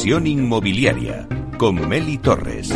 Inversión 0.00 0.26
inmobiliaria 0.26 1.28
con 1.58 1.86
Meli 1.86 2.16
Torres. 2.16 2.72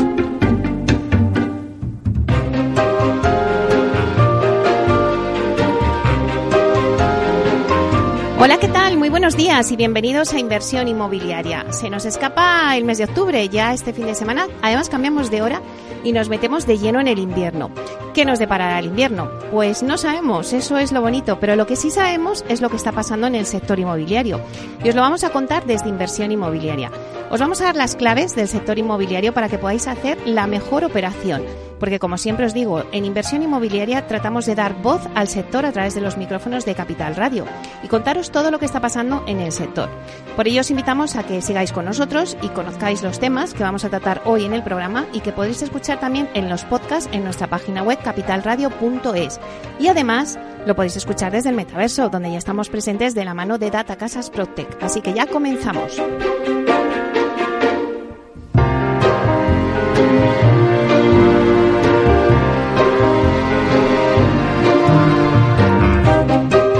Hola, 8.38 8.58
¿qué 8.60 8.68
tal? 8.68 8.98
Muy 8.98 9.08
buenos 9.08 9.38
días 9.38 9.72
y 9.72 9.76
bienvenidos 9.76 10.34
a 10.34 10.38
Inversión 10.38 10.86
Inmobiliaria. 10.86 11.72
Se 11.72 11.88
nos 11.88 12.04
escapa 12.04 12.76
el 12.76 12.84
mes 12.84 12.98
de 12.98 13.04
octubre, 13.04 13.48
ya 13.48 13.72
este 13.72 13.94
fin 13.94 14.04
de 14.04 14.14
semana. 14.14 14.46
Además 14.60 14.90
cambiamos 14.90 15.30
de 15.30 15.40
hora 15.40 15.62
y 16.04 16.12
nos 16.12 16.28
metemos 16.28 16.66
de 16.66 16.76
lleno 16.76 17.00
en 17.00 17.08
el 17.08 17.18
invierno. 17.18 17.70
¿Qué 18.14 18.24
nos 18.24 18.38
deparará 18.38 18.78
el 18.78 18.86
invierno? 18.86 19.28
Pues 19.50 19.82
no 19.82 19.98
sabemos, 19.98 20.52
eso 20.52 20.78
es 20.78 20.92
lo 20.92 21.00
bonito, 21.00 21.40
pero 21.40 21.56
lo 21.56 21.66
que 21.66 21.74
sí 21.74 21.90
sabemos 21.90 22.44
es 22.48 22.60
lo 22.60 22.70
que 22.70 22.76
está 22.76 22.92
pasando 22.92 23.26
en 23.26 23.34
el 23.34 23.44
sector 23.44 23.80
inmobiliario. 23.80 24.40
Y 24.84 24.88
os 24.88 24.94
lo 24.94 25.00
vamos 25.00 25.24
a 25.24 25.30
contar 25.30 25.66
desde 25.66 25.88
Inversión 25.88 26.30
Inmobiliaria. 26.30 26.92
Os 27.30 27.40
vamos 27.40 27.60
a 27.60 27.64
dar 27.64 27.74
las 27.74 27.96
claves 27.96 28.36
del 28.36 28.46
sector 28.46 28.78
inmobiliario 28.78 29.34
para 29.34 29.48
que 29.48 29.58
podáis 29.58 29.88
hacer 29.88 30.16
la 30.26 30.46
mejor 30.46 30.84
operación 30.84 31.42
porque 31.84 31.98
como 31.98 32.16
siempre 32.16 32.46
os 32.46 32.54
digo, 32.54 32.82
en 32.92 33.04
inversión 33.04 33.42
inmobiliaria 33.42 34.06
tratamos 34.06 34.46
de 34.46 34.54
dar 34.54 34.72
voz 34.80 35.02
al 35.14 35.28
sector 35.28 35.66
a 35.66 35.72
través 35.72 35.94
de 35.94 36.00
los 36.00 36.16
micrófonos 36.16 36.64
de 36.64 36.74
Capital 36.74 37.14
Radio 37.14 37.44
y 37.82 37.88
contaros 37.88 38.30
todo 38.30 38.50
lo 38.50 38.58
que 38.58 38.64
está 38.64 38.80
pasando 38.80 39.22
en 39.26 39.38
el 39.38 39.52
sector. 39.52 39.90
Por 40.34 40.48
ello 40.48 40.62
os 40.62 40.70
invitamos 40.70 41.14
a 41.14 41.24
que 41.24 41.42
sigáis 41.42 41.72
con 41.72 41.84
nosotros 41.84 42.38
y 42.40 42.48
conozcáis 42.48 43.02
los 43.02 43.20
temas 43.20 43.52
que 43.52 43.64
vamos 43.64 43.84
a 43.84 43.90
tratar 43.90 44.22
hoy 44.24 44.46
en 44.46 44.54
el 44.54 44.62
programa 44.62 45.04
y 45.12 45.20
que 45.20 45.32
podéis 45.32 45.60
escuchar 45.60 46.00
también 46.00 46.26
en 46.32 46.48
los 46.48 46.64
podcasts 46.64 47.10
en 47.12 47.22
nuestra 47.22 47.48
página 47.48 47.82
web 47.82 47.98
capitalradio.es. 48.02 49.38
Y 49.78 49.88
además 49.88 50.38
lo 50.64 50.74
podéis 50.74 50.96
escuchar 50.96 51.32
desde 51.32 51.50
el 51.50 51.54
metaverso, 51.54 52.08
donde 52.08 52.32
ya 52.32 52.38
estamos 52.38 52.70
presentes 52.70 53.14
de 53.14 53.26
la 53.26 53.34
mano 53.34 53.58
de 53.58 53.70
Data 53.70 53.96
Casas 53.96 54.30
Protec. 54.30 54.82
Así 54.82 55.02
que 55.02 55.12
ya 55.12 55.26
comenzamos. 55.26 56.00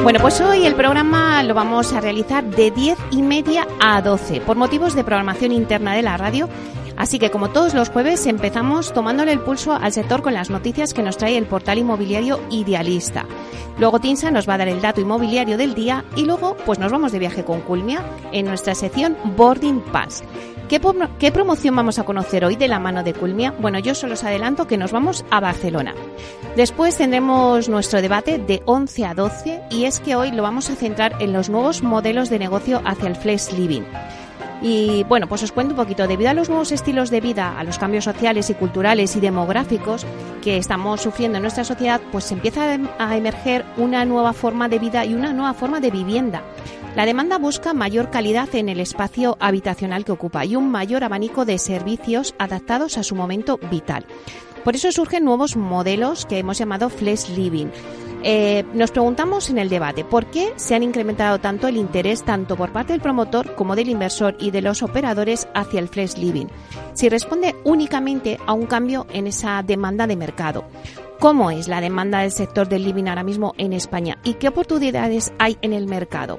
Bueno, 0.05 0.21
pues 0.21 0.39
hoy 0.43 0.67
el 0.67 0.75
programa 0.75 1.43
lo 1.45 1.55
vamos 1.55 1.95
a 1.95 2.01
realizar 2.03 2.45
de 2.45 2.71
10 2.71 2.99
y 3.11 3.23
media 3.23 3.67
a 3.81 4.03
12 4.03 4.43
por 4.43 4.55
motivos 4.55 4.95
de 4.95 5.03
programación 5.03 5.51
interna 5.51 5.95
de 5.95 6.03
la 6.03 6.19
radio. 6.19 6.47
Así 6.99 7.19
que 7.19 7.31
como 7.31 7.49
todos 7.49 7.73
los 7.73 7.89
jueves 7.89 8.27
empezamos 8.27 8.93
tomándole 8.93 9.33
el 9.33 9.41
pulso 9.41 9.73
al 9.73 9.95
sector 9.95 10.21
con 10.21 10.35
las 10.35 10.51
noticias 10.51 10.93
que 10.93 11.03
nos 11.03 11.17
trae 11.17 11.39
el 11.39 11.47
portal 11.47 11.79
inmobiliario 11.79 12.39
Idealista. 12.51 13.25
Luego 13.79 13.99
Tinsa 13.99 14.31
nos 14.31 14.47
va 14.47 14.55
a 14.55 14.59
dar 14.59 14.69
el 14.69 14.83
dato 14.83 15.01
inmobiliario 15.01 15.57
del 15.57 15.75
día 15.75 16.05
y 16.17 16.27
luego 16.27 16.55
pues 16.67 16.79
nos 16.79 16.93
vamos 16.93 17.11
de 17.11 17.21
viaje 17.21 17.43
con 17.43 17.63
Culmia 17.63 18.05
en 18.31 18.45
nuestra 18.45 18.75
sección 18.75 19.17
Boarding 19.39 19.81
Pass. 19.81 20.23
¿Qué, 20.69 21.31
promoción 21.31 21.77
vamos 21.77 21.99
a 21.99 22.05
conocer 22.05 22.45
hoy 22.45 22.57
de 22.57 22.69
la 22.69 22.79
mano 22.79 23.03
de 23.03 23.13
Culmia? 23.13 23.53
Bueno, 23.61 23.79
yo 23.79 23.95
solo 23.95 24.15
os 24.15 24.25
adelanto 24.25 24.67
que 24.67 24.79
nos 24.79 24.93
vamos 24.93 25.25
a 25.31 25.39
Barcelona. 25.39 25.95
Después 26.57 26.97
tendremos 26.97 27.69
nuestro 27.69 28.01
debate 28.01 28.39
de 28.39 28.63
11 28.65 29.05
a 29.05 29.15
12 29.15 29.61
y 29.71 29.85
es 29.85 30.01
que 30.01 30.17
hoy 30.17 30.31
lo 30.31 30.43
vamos 30.43 30.71
a 30.71 30.75
centrar 30.75 31.17
en 31.21 31.35
los 31.35 31.51
nuevos 31.51 31.83
modelos 31.83 32.31
de 32.31 32.39
negocio 32.39 32.81
hacia 32.85 33.09
el 33.09 33.17
flex 33.17 33.53
living. 33.53 33.83
Y 34.63 35.05
bueno, 35.05 35.29
pues 35.29 35.43
os 35.43 35.53
cuento 35.53 35.75
un 35.75 35.81
poquito. 35.81 36.07
Debido 36.09 36.31
a 36.31 36.35
los 36.35 36.49
nuevos 36.49 36.73
estilos 36.73 37.11
de 37.11 37.21
vida, 37.21 37.59
a 37.59 37.65
los 37.65 37.79
cambios 37.79 38.05
sociales 38.05 38.49
y 38.49 38.55
culturales 38.55 39.15
y 39.17 39.21
demográficos 39.21 40.07
que 40.43 40.57
estamos 40.57 41.03
sufriendo 41.03 41.37
en 41.37 41.43
nuestra 41.43 41.65
sociedad, 41.65 42.01
pues 42.11 42.33
empieza 42.33 42.79
a 42.99 43.17
emerger 43.17 43.67
una 43.77 44.07
nueva 44.07 44.33
forma 44.33 44.71
de 44.71 44.79
vida 44.79 45.05
y 45.05 45.13
una 45.13 45.35
nueva 45.35 45.53
forma 45.53 45.81
de 45.81 45.91
vivienda. 45.91 46.43
La 46.97 47.07
demanda 47.07 47.39
busca 47.39 47.75
mayor 47.75 48.11
calidad 48.11 48.55
en 48.55 48.69
el 48.69 48.79
espacio 48.79 49.37
habitacional 49.41 50.05
que 50.05 50.13
ocupa 50.13 50.45
y 50.45 50.55
un 50.55 50.71
mayor 50.71 51.03
abanico 51.03 51.45
de 51.45 51.59
servicios 51.59 52.37
adaptados 52.39 52.99
a 52.99 53.03
su 53.03 53.17
momento 53.17 53.59
vital. 53.69 54.07
Por 54.63 54.77
eso 54.77 54.93
surgen 54.93 55.25
nuevos 55.25 55.57
modelos 55.57 56.25
que 56.25 56.39
hemos 56.39 56.57
llamado 56.57 56.89
Flex 56.89 57.31
Living. 57.31 57.67
Eh, 58.23 58.65
nos 58.73 58.93
preguntamos 58.93 59.51
en 59.51 59.59
el 59.59 59.69
debate 59.69 60.03
por 60.05 60.27
qué 60.27 60.55
se 60.57 60.75
han 60.75 60.83
incrementado 60.83 61.41
tanto 61.41 61.69
el 61.69 61.77
interés 61.77 62.23
tanto 62.23 62.57
por 62.57 62.73
parte 62.73 62.95
del 62.95 63.03
promotor 63.03 63.55
como 63.55 63.77
del 63.77 63.91
inversor 63.91 64.37
y 64.39 64.51
de 64.51 64.63
los 64.63 64.83
operadores 64.83 65.47
hacia 65.53 65.81
el 65.81 65.89
flex 65.89 66.17
living. 66.17 66.47
Si 66.95 67.11
responde 67.11 67.55
únicamente 67.65 68.39
a 68.47 68.55
un 68.55 68.65
cambio 68.65 69.07
en 69.11 69.27
esa 69.27 69.63
demanda 69.63 70.07
de 70.07 70.17
mercado. 70.17 70.65
¿Cómo 71.21 71.51
es 71.51 71.69
la 71.69 71.81
demanda 71.81 72.21
del 72.21 72.33
sector 72.33 72.69
del 72.69 72.85
living 72.85 73.05
ahora 73.05 73.25
mismo 73.25 73.55
en 73.59 73.73
España 73.73 74.19
y 74.25 74.35
qué 74.35 74.49
oportunidades 74.49 75.33
hay 75.39 75.59
en 75.61 75.73
el 75.73 75.87
mercado? 75.87 76.39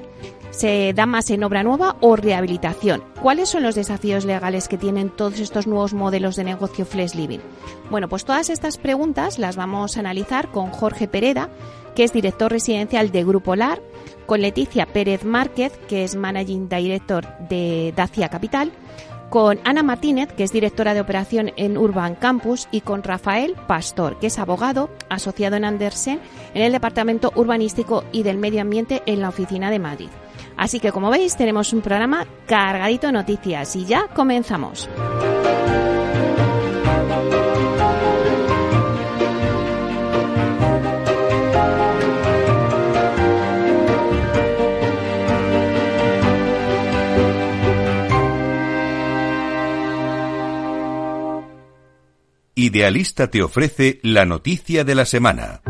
¿Se 0.56 0.94
da 0.94 1.06
más 1.06 1.30
en 1.32 1.44
obra 1.44 1.64
nueva 1.64 1.98
o 2.00 2.16
rehabilitación? 2.16 3.04
¿Cuáles 3.22 3.50
son 3.50 3.62
los 3.62 3.76
desafíos 3.76 4.24
legales 4.24 4.70
que 4.70 4.78
tienen 4.78 5.10
todos 5.10 5.42
estos 5.42 5.68
nuevos 5.68 5.94
modelos 5.94 6.38
de 6.38 6.46
negocio 6.46 6.86
Flex 6.86 7.14
Living? 7.14 7.40
Bueno, 7.90 8.08
pues 8.08 8.24
todas 8.24 8.50
estas 8.50 8.78
preguntas 8.78 9.38
las 9.38 9.58
vamos 9.58 9.98
a 9.98 10.00
analizar 10.00 10.52
con 10.52 10.72
Jorge 10.72 11.10
Pereda, 11.10 11.50
que 11.94 12.06
es 12.06 12.14
director 12.14 12.54
residencial 12.54 13.12
de 13.12 13.26
Grupo 13.26 13.58
LAR, 13.58 13.82
con 14.26 14.40
Leticia 14.40 14.86
Pérez 14.86 15.26
Márquez, 15.26 15.78
que 15.90 16.06
es 16.06 16.16
Managing 16.16 16.70
Director 16.70 17.28
de 17.50 17.94
Dacia 17.94 18.30
Capital, 18.30 18.72
con 19.30 19.60
Ana 19.66 19.84
Martínez, 19.84 20.32
que 20.32 20.46
es 20.46 20.54
directora 20.54 20.94
de 20.94 21.02
operación 21.02 21.52
en 21.58 21.78
Urban 21.78 22.16
Campus, 22.16 22.70
y 22.72 22.80
con 22.80 23.04
Rafael 23.04 23.56
Pastor, 23.68 24.20
que 24.20 24.28
es 24.28 24.40
abogado 24.40 24.90
asociado 25.10 25.58
en 25.58 25.66
Andersen 25.66 26.22
en 26.54 26.62
el 26.62 26.72
Departamento 26.72 27.34
Urbanístico 27.36 28.06
y 28.14 28.24
del 28.24 28.38
Medio 28.38 28.62
Ambiente 28.62 29.04
en 29.06 29.20
la 29.20 29.28
Oficina 29.28 29.70
de 29.70 29.80
Madrid. 29.80 30.10
Así 30.58 30.80
que 30.80 30.92
como 30.92 31.10
veis 31.10 31.36
tenemos 31.36 31.74
un 31.74 31.82
programa 31.82 32.26
cargadito 32.48 33.08
de 33.08 33.14
noticias 33.14 33.76
y 33.76 33.86
ya 33.86 34.08
comenzamos. 34.08 34.90
Idealista 52.58 53.30
te 53.30 53.44
ofrece 53.44 54.00
la 54.02 54.26
noticia 54.26 54.86
de 54.86 54.96
la 54.96 55.06
semana. 55.06 55.62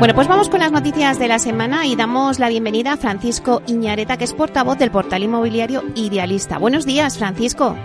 Bueno, 0.00 0.14
pues 0.14 0.28
vamos 0.28 0.48
con 0.48 0.60
las 0.60 0.72
noticias 0.72 1.18
de 1.18 1.28
la 1.28 1.38
semana 1.38 1.84
y 1.84 1.94
damos 1.94 2.38
la 2.38 2.48
bienvenida 2.48 2.94
a 2.94 2.96
Francisco 2.96 3.60
Iñareta, 3.66 4.16
que 4.16 4.24
es 4.24 4.32
portavoz 4.32 4.78
del 4.78 4.90
portal 4.90 5.22
inmobiliario 5.22 5.84
Idealista. 5.94 6.56
Buenos 6.56 6.86
días, 6.86 7.18
Francisco. 7.18 7.76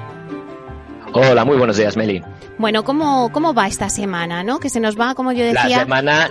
Hola, 1.18 1.46
muy 1.46 1.56
buenos 1.56 1.78
días, 1.78 1.96
Meli. 1.96 2.22
Bueno, 2.58 2.84
¿cómo, 2.84 3.31
¿cómo 3.31 3.53
va 3.53 3.68
esta 3.68 3.88
semana, 3.88 4.44
no? 4.44 4.59
Que 4.59 4.70
se 4.70 4.81
nos 4.81 5.00
va, 5.00 5.16
como 5.16 5.31
yo 5.31 5.46
decía... 5.46 5.64
La 5.70 5.80
semana, 5.80 6.30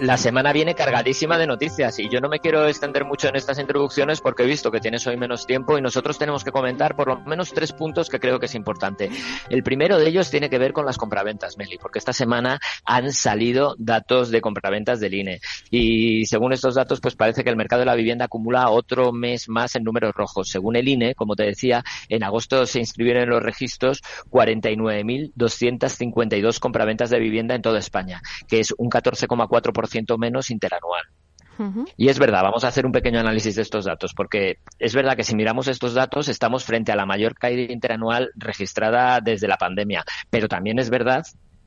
la 0.00 0.16
semana 0.16 0.52
viene 0.52 0.74
cargadísima 0.74 1.38
de 1.38 1.46
noticias 1.46 2.00
y 2.00 2.08
yo 2.08 2.20
no 2.20 2.28
me 2.28 2.40
quiero 2.40 2.66
extender 2.66 3.04
mucho 3.04 3.28
en 3.28 3.36
estas 3.36 3.60
introducciones 3.60 4.20
porque 4.20 4.42
he 4.42 4.46
visto 4.46 4.72
que 4.72 4.80
tienes 4.80 5.06
hoy 5.06 5.16
menos 5.16 5.46
tiempo 5.46 5.78
y 5.78 5.82
nosotros 5.82 6.18
tenemos 6.18 6.42
que 6.42 6.50
comentar 6.50 6.96
por 6.96 7.06
lo 7.06 7.20
menos 7.20 7.52
tres 7.52 7.72
puntos 7.72 8.08
que 8.08 8.18
creo 8.18 8.40
que 8.40 8.46
es 8.46 8.56
importante. 8.56 9.08
El 9.50 9.62
primero 9.62 9.98
de 9.98 10.08
ellos 10.08 10.30
tiene 10.30 10.50
que 10.50 10.58
ver 10.58 10.72
con 10.72 10.84
las 10.84 10.96
compraventas, 10.96 11.56
Meli, 11.56 11.78
porque 11.78 12.00
esta 12.00 12.12
semana 12.12 12.58
han 12.84 13.12
salido 13.12 13.76
datos 13.78 14.32
de 14.32 14.40
compraventas 14.40 14.98
del 14.98 15.14
INE 15.14 15.40
y 15.70 16.26
según 16.26 16.52
estos 16.52 16.74
datos, 16.74 17.00
pues 17.00 17.14
parece 17.14 17.44
que 17.44 17.50
el 17.50 17.56
mercado 17.56 17.80
de 17.80 17.86
la 17.86 17.94
vivienda 17.94 18.24
acumula 18.24 18.68
otro 18.70 19.12
mes 19.12 19.48
más 19.48 19.76
en 19.76 19.84
números 19.84 20.12
rojos. 20.12 20.48
Según 20.48 20.74
el 20.74 20.88
INE, 20.88 21.14
como 21.14 21.36
te 21.36 21.44
decía, 21.44 21.84
en 22.08 22.24
agosto 22.24 22.66
se 22.66 22.80
inscribieron 22.80 23.22
en 23.22 23.30
los 23.30 23.42
registros 23.42 24.02
49.200 24.30 25.32
252 25.34 26.60
compraventas 26.60 27.10
de 27.10 27.18
vivienda 27.18 27.54
en 27.54 27.62
toda 27.62 27.78
España, 27.78 28.20
que 28.48 28.60
es 28.60 28.74
un 28.76 28.90
14,4% 28.90 30.18
menos 30.18 30.50
interanual. 30.50 31.02
Y 31.96 32.08
es 32.08 32.18
verdad, 32.18 32.42
vamos 32.42 32.64
a 32.64 32.68
hacer 32.68 32.84
un 32.84 32.90
pequeño 32.92 33.20
análisis 33.20 33.54
de 33.54 33.62
estos 33.62 33.84
datos, 33.84 34.12
porque 34.14 34.58
es 34.78 34.94
verdad 34.94 35.16
que 35.16 35.22
si 35.22 35.36
miramos 35.36 35.68
estos 35.68 35.94
datos 35.94 36.28
estamos 36.28 36.64
frente 36.64 36.90
a 36.90 36.96
la 36.96 37.06
mayor 37.06 37.34
caída 37.34 37.72
interanual 37.72 38.30
registrada 38.34 39.20
desde 39.20 39.46
la 39.46 39.56
pandemia, 39.56 40.04
pero 40.30 40.48
también 40.48 40.78
es 40.80 40.90
verdad 40.90 41.24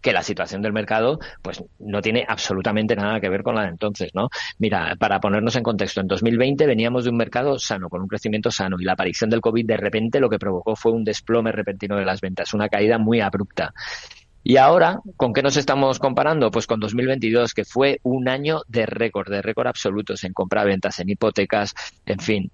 que 0.08 0.14
la 0.14 0.24
situación 0.24 0.62
del 0.62 0.72
mercado 0.72 1.20
pues 1.42 1.62
no 1.80 2.02
tiene 2.02 2.26
absolutamente 2.26 2.96
nada 2.96 3.20
que 3.20 3.28
ver 3.28 3.44
con 3.44 3.56
la 3.56 3.64
de 3.64 3.68
entonces, 3.68 4.12
¿no? 4.14 4.30
Mira, 4.58 4.96
para 4.98 5.20
ponernos 5.20 5.58
en 5.58 5.64
contexto, 5.64 6.00
en 6.00 6.08
2020 6.08 6.66
veníamos 6.66 7.04
de 7.04 7.10
un 7.10 7.18
mercado 7.18 7.60
sano, 7.60 7.90
con 7.90 8.02
un 8.02 8.08
crecimiento 8.08 8.50
sano, 8.50 8.78
y 8.80 8.86
la 8.86 8.94
aparición 8.94 9.30
del 9.30 9.42
COVID 9.42 9.66
de 9.66 9.76
repente 9.76 10.22
lo 10.22 10.30
que 10.30 10.40
provocó 10.40 10.78
fue 10.78 10.94
un 10.94 11.04
desplome 11.04 11.52
repentino 11.52 11.98
de 11.98 12.06
las 12.06 12.22
ventas, 12.22 12.54
una 12.54 12.70
caída 12.70 12.98
muy 12.98 13.20
abrupta. 13.20 13.74
Y 14.50 14.56
ahora, 14.56 15.02
¿con 15.18 15.34
qué 15.34 15.44
nos 15.44 15.58
estamos 15.58 16.00
comparando? 16.00 16.50
Pues 16.52 16.68
con 16.68 16.80
2022, 16.80 17.54
que 17.54 17.66
fue 17.66 18.00
un 18.04 18.30
año 18.30 18.62
de 18.70 18.86
récord, 18.86 19.30
de 19.30 19.42
récord 19.42 19.68
absolutos 19.68 20.24
en 20.24 20.32
compra-ventas, 20.32 21.02
en 21.02 21.10
hipotecas, 21.10 21.76
en 22.06 22.20
fin. 22.20 22.50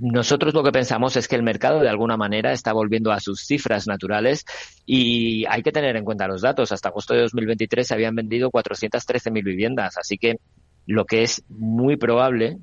Nosotros 0.00 0.52
lo 0.52 0.64
que 0.64 0.72
pensamos 0.72 1.16
es 1.16 1.28
que 1.28 1.36
el 1.36 1.44
mercado 1.44 1.78
de 1.78 1.88
alguna 1.88 2.16
manera 2.16 2.50
está 2.50 2.72
volviendo 2.72 3.12
a 3.12 3.20
sus 3.20 3.46
cifras 3.46 3.86
naturales 3.86 4.44
y 4.84 5.44
hay 5.48 5.62
que 5.62 5.70
tener 5.70 5.94
en 5.94 6.04
cuenta 6.04 6.26
los 6.26 6.42
datos. 6.42 6.72
Hasta 6.72 6.88
agosto 6.88 7.14
de 7.14 7.20
2023 7.20 7.86
se 7.86 7.94
habían 7.94 8.16
vendido 8.16 8.50
413.000 8.50 9.44
viviendas, 9.44 9.98
así 9.98 10.18
que 10.18 10.40
lo 10.86 11.04
que 11.04 11.22
es 11.22 11.44
muy 11.48 11.96
probable 11.96 12.58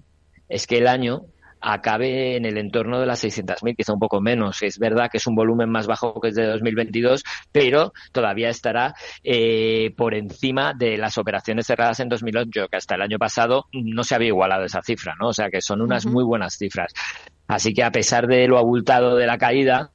es 0.49 0.67
que 0.67 0.79
el 0.79 0.87
año 0.87 1.21
acabe 1.61 2.35
en 2.35 2.45
el 2.45 2.57
entorno 2.57 2.99
de 2.99 3.05
las 3.05 3.23
600.000, 3.23 3.75
quizá 3.75 3.93
un 3.93 3.99
poco 3.99 4.21
menos. 4.21 4.61
Es 4.61 4.79
verdad 4.79 5.09
que 5.11 5.17
es 5.17 5.27
un 5.27 5.35
volumen 5.35 5.69
más 5.69 5.87
bajo 5.87 6.19
que 6.21 6.29
el 6.29 6.33
de 6.33 6.47
2022, 6.47 7.23
pero 7.51 7.93
todavía 8.11 8.49
estará 8.49 8.93
eh, 9.23 9.93
por 9.95 10.13
encima 10.13 10.73
de 10.73 10.97
las 10.97 11.17
operaciones 11.17 11.67
cerradas 11.67 11.99
en 11.99 12.09
2008, 12.09 12.67
que 12.69 12.77
hasta 12.77 12.95
el 12.95 13.01
año 13.01 13.17
pasado 13.17 13.65
no 13.73 14.03
se 14.03 14.15
había 14.15 14.29
igualado 14.29 14.63
esa 14.65 14.81
cifra, 14.81 15.15
¿no? 15.19 15.29
O 15.29 15.33
sea 15.33 15.49
que 15.49 15.61
son 15.61 15.81
unas 15.81 16.05
muy 16.05 16.23
buenas 16.23 16.57
cifras. 16.57 16.93
Así 17.47 17.73
que 17.73 17.83
a 17.83 17.91
pesar 17.91 18.27
de 18.27 18.47
lo 18.47 18.57
abultado 18.57 19.15
de 19.15 19.25
la 19.25 19.37
caída, 19.37 19.91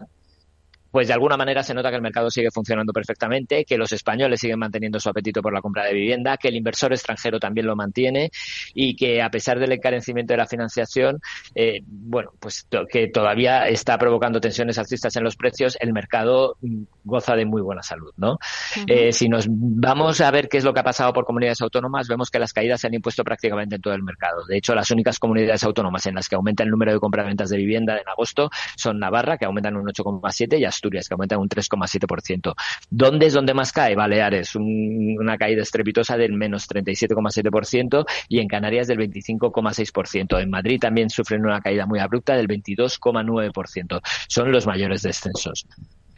pues 0.95 1.09
de 1.09 1.13
alguna 1.13 1.37
manera 1.37 1.65
se 1.65 1.75
nota 1.75 1.91
que 1.91 1.97
el 1.97 2.03
mercado 2.03 2.31
sigue 2.31 2.53
funcionando 2.53 2.93
perfectamente, 2.93 3.65
que 3.65 3.77
los 3.77 3.91
españoles 3.91 4.39
siguen 4.39 4.61
manteniendo 4.61 5.01
su 5.01 5.09
apetito 5.09 5.43
por 5.43 5.53
la 5.53 5.61
compra 5.61 5.87
de 5.87 5.93
vivienda, 5.93 6.37
que 6.37 6.47
el 6.47 6.55
inversor 6.55 6.93
extranjero 6.93 7.41
también 7.41 7.67
lo 7.67 7.75
mantiene 7.75 8.31
y 8.75 8.95
que 8.95 9.21
a 9.21 9.29
pesar 9.29 9.59
del 9.59 9.73
encarecimiento 9.73 10.35
de 10.35 10.37
la 10.37 10.47
financiación, 10.47 11.19
eh, 11.57 11.81
bueno, 11.85 12.31
pues 12.39 12.69
que 12.89 13.09
todavía 13.09 13.67
está 13.67 13.99
provocando 13.99 14.41
tensiones 14.41 14.79
alcistas 14.79 15.17
en 15.17 15.25
los 15.25 15.35
precios, 15.35 15.77
el 15.81 15.93
mercado 15.93 16.59
mm, 16.61 16.85
goza 17.03 17.35
de 17.35 17.45
muy 17.45 17.61
buena 17.61 17.83
salud, 17.83 18.13
¿no? 18.17 18.39
Eh, 18.87 19.13
si 19.13 19.29
nos 19.29 19.47
vamos 19.49 20.21
a 20.21 20.31
ver 20.31 20.49
qué 20.49 20.59
es 20.59 20.65
lo 20.65 20.73
que 20.73 20.79
ha 20.79 20.85
pasado 20.85 21.13
por 21.13 21.25
comunidades 21.25 21.61
autónomas, 21.61 22.07
vemos 22.07 22.31
que 22.31 22.39
las 22.39 22.53
caídas 22.53 22.81
se 22.81 22.87
han 22.87 22.95
impuesto 22.95 23.25
prácticamente 23.25 23.75
en 23.75 23.83
todo 23.83 23.95
el 23.95 24.05
mercado. 24.05 24.45
De 24.47 24.59
hecho, 24.59 24.77
las 24.77 24.93
únicas 24.93 25.19
comunidades 25.19 25.65
autónomas 25.65 26.07
en 26.07 26.15
las 26.15 26.29
que 26.29 26.37
aumenta 26.37 26.63
el 26.63 26.71
número 26.71 26.93
de 26.93 27.01
compraventas 27.01 27.51
de 27.51 27.57
vivienda 27.57 27.99
en 27.99 28.09
agosto 28.09 28.49
son 28.77 29.01
Navarra, 29.01 29.39
que 29.39 29.45
aumentan 29.45 29.77
un 29.77 29.87
8,7 29.87 30.61
y 30.61 30.65
Asturias 30.65 30.84
Asturias, 30.85 31.09
que 31.09 31.15
aumenta 31.15 31.39
un 31.39 31.49
3,7%. 31.49 32.55
¿Dónde 32.91 33.27
es 33.27 33.33
donde 33.33 33.55
más 33.55 33.73
cae? 33.73 33.95
Baleares, 33.95 34.55
una 34.55 35.39
caída 35.39 35.63
estrepitosa 35.63 36.17
del 36.17 36.33
menos 36.33 36.69
37,7% 36.69 38.05
y 38.29 38.41
en 38.41 38.49
Canarias 38.49 38.87
del 38.87 38.99
25,6%. 38.99 40.43
En 40.43 40.51
Madrid 40.51 40.79
también 40.79 41.09
sufren 41.09 41.45
una 41.45 41.61
caída 41.61 41.87
muy 41.87 42.01
abrupta 42.01 42.37
del 42.37 42.49
22,9%. 42.49 44.01
Son 44.29 44.53
los 44.53 44.67
mayores 44.67 45.03
descensos. 45.03 45.67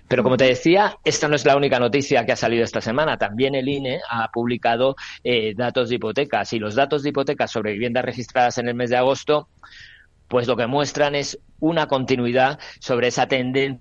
Pero 0.09 0.23
como 0.23 0.37
te 0.37 0.45
decía, 0.45 0.99
esta 1.05 1.29
no 1.29 1.35
es 1.35 1.45
la 1.45 1.57
única 1.57 1.81
noticia 1.81 2.25
que 2.25 2.33
ha 2.33 2.37
salido 2.37 2.65
esta 2.65 2.81
semana. 2.81 3.19
También 3.19 3.55
el 3.55 3.69
INE 3.69 4.01
ha 4.09 4.31
publicado 4.31 4.95
eh, 5.25 5.55
datos 5.57 5.89
de 5.89 5.97
hipotecas 5.97 6.53
y 6.53 6.59
los 6.59 6.77
datos 6.77 7.03
de 7.03 7.11
hipotecas 7.11 7.51
sobre 7.51 7.73
viviendas 7.73 8.05
registradas 8.05 8.59
en 8.59 8.69
el 8.69 8.75
mes 8.75 8.91
de 8.91 8.97
agosto, 8.97 9.49
pues 10.29 10.47
lo 10.47 10.57
que 10.57 10.67
muestran 10.67 11.17
es 11.17 11.39
una 11.59 11.87
continuidad 11.87 12.59
sobre 12.79 13.09
esa 13.09 13.27
tendencia 13.27 13.81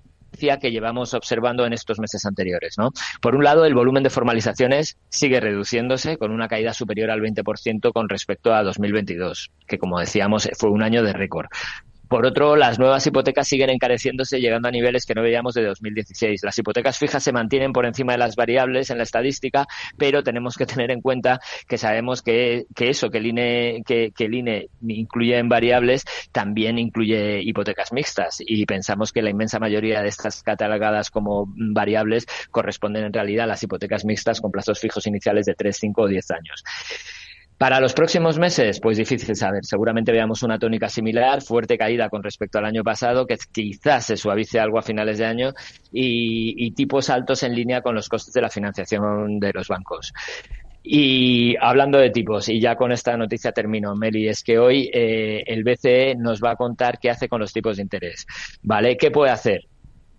que 0.60 0.70
llevamos 0.70 1.14
observando 1.14 1.66
en 1.66 1.72
estos 1.72 1.98
meses 1.98 2.24
anteriores. 2.26 2.76
Por 3.20 3.34
un 3.34 3.44
lado, 3.44 3.64
el 3.64 3.74
volumen 3.74 4.02
de 4.02 4.10
formalizaciones 4.10 4.96
sigue 5.08 5.40
reduciéndose 5.40 6.18
con 6.18 6.30
una 6.30 6.48
caída 6.48 6.72
superior 6.72 7.10
al 7.10 7.20
20% 7.20 7.92
con 7.92 8.08
respecto 8.08 8.54
a 8.54 8.62
2022, 8.62 9.50
que 9.66 9.78
como 9.78 9.98
decíamos 9.98 10.48
fue 10.58 10.70
un 10.70 10.82
año 10.82 11.02
de 11.02 11.12
récord. 11.12 11.46
Por 12.08 12.24
otro, 12.24 12.54
las 12.54 12.78
nuevas 12.78 13.04
hipotecas 13.06 13.48
siguen 13.48 13.68
encareciéndose, 13.68 14.40
llegando 14.40 14.68
a 14.68 14.70
niveles 14.70 15.06
que 15.06 15.14
no 15.14 15.22
veíamos 15.22 15.54
de 15.54 15.64
2016. 15.64 16.42
Las 16.44 16.56
hipotecas 16.56 16.98
fijas 16.98 17.22
se 17.22 17.32
mantienen 17.32 17.72
por 17.72 17.84
encima 17.84 18.12
de 18.12 18.18
las 18.18 18.36
variables 18.36 18.90
en 18.90 18.98
la 18.98 19.02
estadística, 19.02 19.66
pero 19.98 20.22
tenemos 20.22 20.56
que 20.56 20.66
tener 20.66 20.92
en 20.92 21.00
cuenta 21.00 21.40
que 21.66 21.78
sabemos 21.78 22.22
que, 22.22 22.66
eso, 22.78 23.10
que 23.10 23.18
el, 23.18 23.26
INE, 23.26 23.82
que, 23.84 24.12
el 24.18 24.34
INE 24.34 24.68
incluye 24.86 25.36
en 25.36 25.48
variables, 25.48 26.04
también 26.30 26.78
incluye 26.78 27.42
hipotecas 27.42 27.92
mixtas. 27.92 28.36
Y 28.38 28.66
pensamos 28.66 29.12
que 29.12 29.22
la 29.22 29.30
inmensa 29.30 29.58
mayoría 29.58 30.00
de 30.00 30.08
estas 30.08 30.44
catalogadas 30.44 31.10
como 31.10 31.52
variables 31.56 32.26
corresponden 32.52 33.04
en 33.04 33.12
realidad 33.12 33.44
a 33.44 33.48
las 33.48 33.62
hipotecas 33.64 34.04
mixtas 34.04 34.40
con 34.40 34.52
plazos 34.52 34.78
fijos 34.78 35.06
iniciales 35.08 35.46
de 35.46 35.54
3, 35.54 35.76
5 35.76 36.02
o 36.02 36.06
10 36.06 36.30
años. 36.30 36.64
Para 37.58 37.80
los 37.80 37.94
próximos 37.94 38.38
meses, 38.38 38.80
pues 38.80 38.98
difícil 38.98 39.34
saber. 39.34 39.64
Seguramente 39.64 40.12
veamos 40.12 40.42
una 40.42 40.58
tónica 40.58 40.90
similar, 40.90 41.40
fuerte 41.40 41.78
caída 41.78 42.10
con 42.10 42.22
respecto 42.22 42.58
al 42.58 42.66
año 42.66 42.84
pasado, 42.84 43.26
que 43.26 43.38
quizás 43.50 44.04
se 44.04 44.18
suavice 44.18 44.60
algo 44.60 44.78
a 44.78 44.82
finales 44.82 45.16
de 45.16 45.24
año 45.24 45.54
y, 45.90 46.70
tipos 46.72 47.08
altos 47.08 47.42
en 47.44 47.54
línea 47.54 47.80
con 47.80 47.94
los 47.94 48.10
costes 48.10 48.34
de 48.34 48.42
la 48.42 48.50
financiación 48.50 49.40
de 49.40 49.52
los 49.54 49.68
bancos. 49.68 50.12
Y 50.82 51.56
hablando 51.58 51.98
de 51.98 52.10
tipos, 52.10 52.50
y 52.50 52.60
ya 52.60 52.76
con 52.76 52.92
esta 52.92 53.16
noticia 53.16 53.52
termino, 53.52 53.96
Meli, 53.96 54.28
es 54.28 54.44
que 54.44 54.58
hoy 54.58 54.90
eh, 54.92 55.42
el 55.46 55.64
BCE 55.64 56.14
nos 56.16 56.42
va 56.42 56.50
a 56.52 56.56
contar 56.56 56.98
qué 56.98 57.08
hace 57.08 57.26
con 57.26 57.40
los 57.40 57.54
tipos 57.54 57.76
de 57.76 57.82
interés. 57.82 58.26
¿Vale? 58.62 58.98
¿Qué 58.98 59.10
puede 59.10 59.32
hacer? 59.32 59.62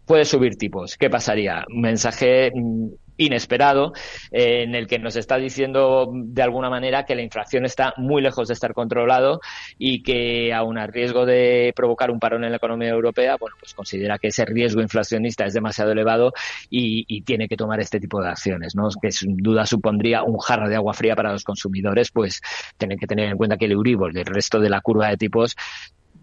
Puede 0.06 0.25
subir 0.25 0.57
tipos. 0.57 0.98
¿Qué 0.98 1.10
pasaría? 1.10 1.63
Mensaje 1.69 2.51
mm, 2.54 2.88
inesperado 3.18 3.94
eh, 4.31 4.64
en 4.64 4.75
el 4.75 4.88
que 4.88 5.00
nos 5.00 5.16
está 5.16 5.38
diciendo 5.38 6.10
de 6.14 6.42
alguna 6.42 6.69
manera 6.69 7.04
que 7.04 7.16
la 7.16 7.22
inflación 7.22 7.66
está 7.66 7.94
muy 7.98 8.22
lejos 8.22 8.48
de 8.48 8.54
estar 8.54 8.74
controlado 8.74 9.40
y 9.78 10.04
que 10.04 10.54
aun 10.54 10.78
a 10.78 10.88
riesgo 10.88 11.25
de 11.25 11.74
provocar 11.75 12.12
un 12.12 12.19
parón 12.19 12.44
en 12.44 12.52
la 12.52 12.58
economía 12.58 12.90
europea, 12.90 13.38
bueno, 13.40 13.56
pues 13.60 13.74
considera 13.74 14.18
que 14.18 14.28
ese 14.28 14.46
riesgo 14.46 14.81
inflacionista 14.81 15.46
es 15.46 15.54
demasiado 15.54 15.92
elevado 15.92 16.34
y, 16.69 17.06
tiene 17.28 17.48
que 17.50 17.58
tomar 17.58 17.80
este 17.80 18.00
tipo 18.00 18.22
de 18.22 18.30
acciones, 18.30 18.75
¿no? 18.75 18.88
Que 19.02 19.12
sin 19.12 19.36
duda 19.38 19.66
supondría 19.66 20.24
un 20.24 20.38
jarro 20.38 20.70
de 20.70 20.75
agua 20.75 20.94
fría 20.94 21.16
para 21.16 21.31
los 21.31 21.44
consumidores, 21.44 22.12
pues 22.12 22.42
tienen 22.78 22.98
que 22.98 23.08
tener 23.08 23.28
en 23.30 23.38
cuenta 23.38 23.58
que 23.58 23.66
el 23.66 23.72
Euribor 23.74 24.16
y 24.16 24.20
el 24.20 24.25
resto 24.25 24.60
de 24.60 24.70
la 24.70 24.80
curva 24.81 25.10
de 25.10 25.18
tipos 25.18 25.56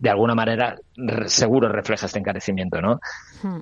de 0.01 0.11
alguna 0.11 0.35
manera 0.35 0.77
seguro 1.27 1.69
refleja 1.69 2.07
este 2.07 2.19
encarecimiento, 2.19 2.81
¿no? 2.81 3.01
Hmm. 3.43 3.61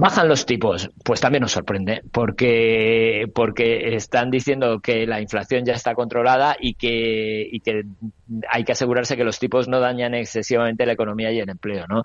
Bajan 0.00 0.28
los 0.28 0.46
tipos, 0.46 0.92
pues 1.04 1.20
también 1.20 1.42
nos 1.42 1.50
sorprende, 1.50 2.02
porque, 2.12 3.26
porque 3.34 3.96
están 3.96 4.30
diciendo 4.30 4.78
que 4.78 5.08
la 5.08 5.20
inflación 5.20 5.64
ya 5.64 5.72
está 5.72 5.96
controlada 5.96 6.56
y 6.60 6.74
que, 6.74 7.48
y 7.50 7.58
que 7.58 7.82
hay 8.48 8.62
que 8.62 8.70
asegurarse 8.70 9.16
que 9.16 9.24
los 9.24 9.40
tipos 9.40 9.66
no 9.66 9.80
dañan 9.80 10.14
excesivamente 10.14 10.86
la 10.86 10.92
economía 10.92 11.32
y 11.32 11.40
el 11.40 11.48
empleo, 11.48 11.88
¿no? 11.88 12.04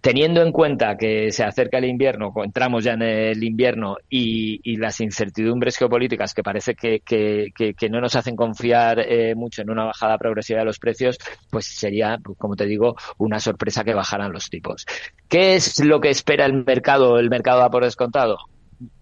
Teniendo 0.00 0.42
en 0.42 0.52
cuenta 0.52 0.96
que 0.96 1.32
se 1.32 1.42
acerca 1.44 1.78
el 1.78 1.86
invierno, 1.86 2.32
entramos 2.44 2.84
ya 2.84 2.92
en 2.92 3.02
el 3.02 3.42
invierno 3.42 3.96
y, 4.08 4.76
las 4.76 5.00
incertidumbres 5.00 5.76
geopolíticas 5.76 6.34
que 6.34 6.42
parece 6.42 6.74
que, 6.74 7.90
no 7.90 8.00
nos 8.00 8.14
hacen 8.14 8.36
confiar 8.36 9.00
eh, 9.00 9.34
mucho 9.34 9.62
en 9.62 9.70
una 9.70 9.86
bajada 9.86 10.16
progresiva 10.18 10.60
de 10.60 10.66
los 10.66 10.78
precios, 10.78 11.18
pues 11.50 11.66
sería, 11.66 12.18
como 12.36 12.54
te 12.54 12.66
digo, 12.66 12.94
una 13.18 13.40
sorpresa 13.40 13.82
que 13.82 13.94
bajaran 13.94 14.32
los 14.32 14.50
tipos. 14.50 14.86
¿Qué 15.28 15.56
es 15.56 15.84
lo 15.84 16.00
que 16.00 16.10
espera 16.10 16.46
el 16.46 16.64
mercado? 16.64 17.18
El 17.18 17.28
mercado 17.28 17.60
da 17.60 17.70
por 17.70 17.84
descontado, 17.84 18.36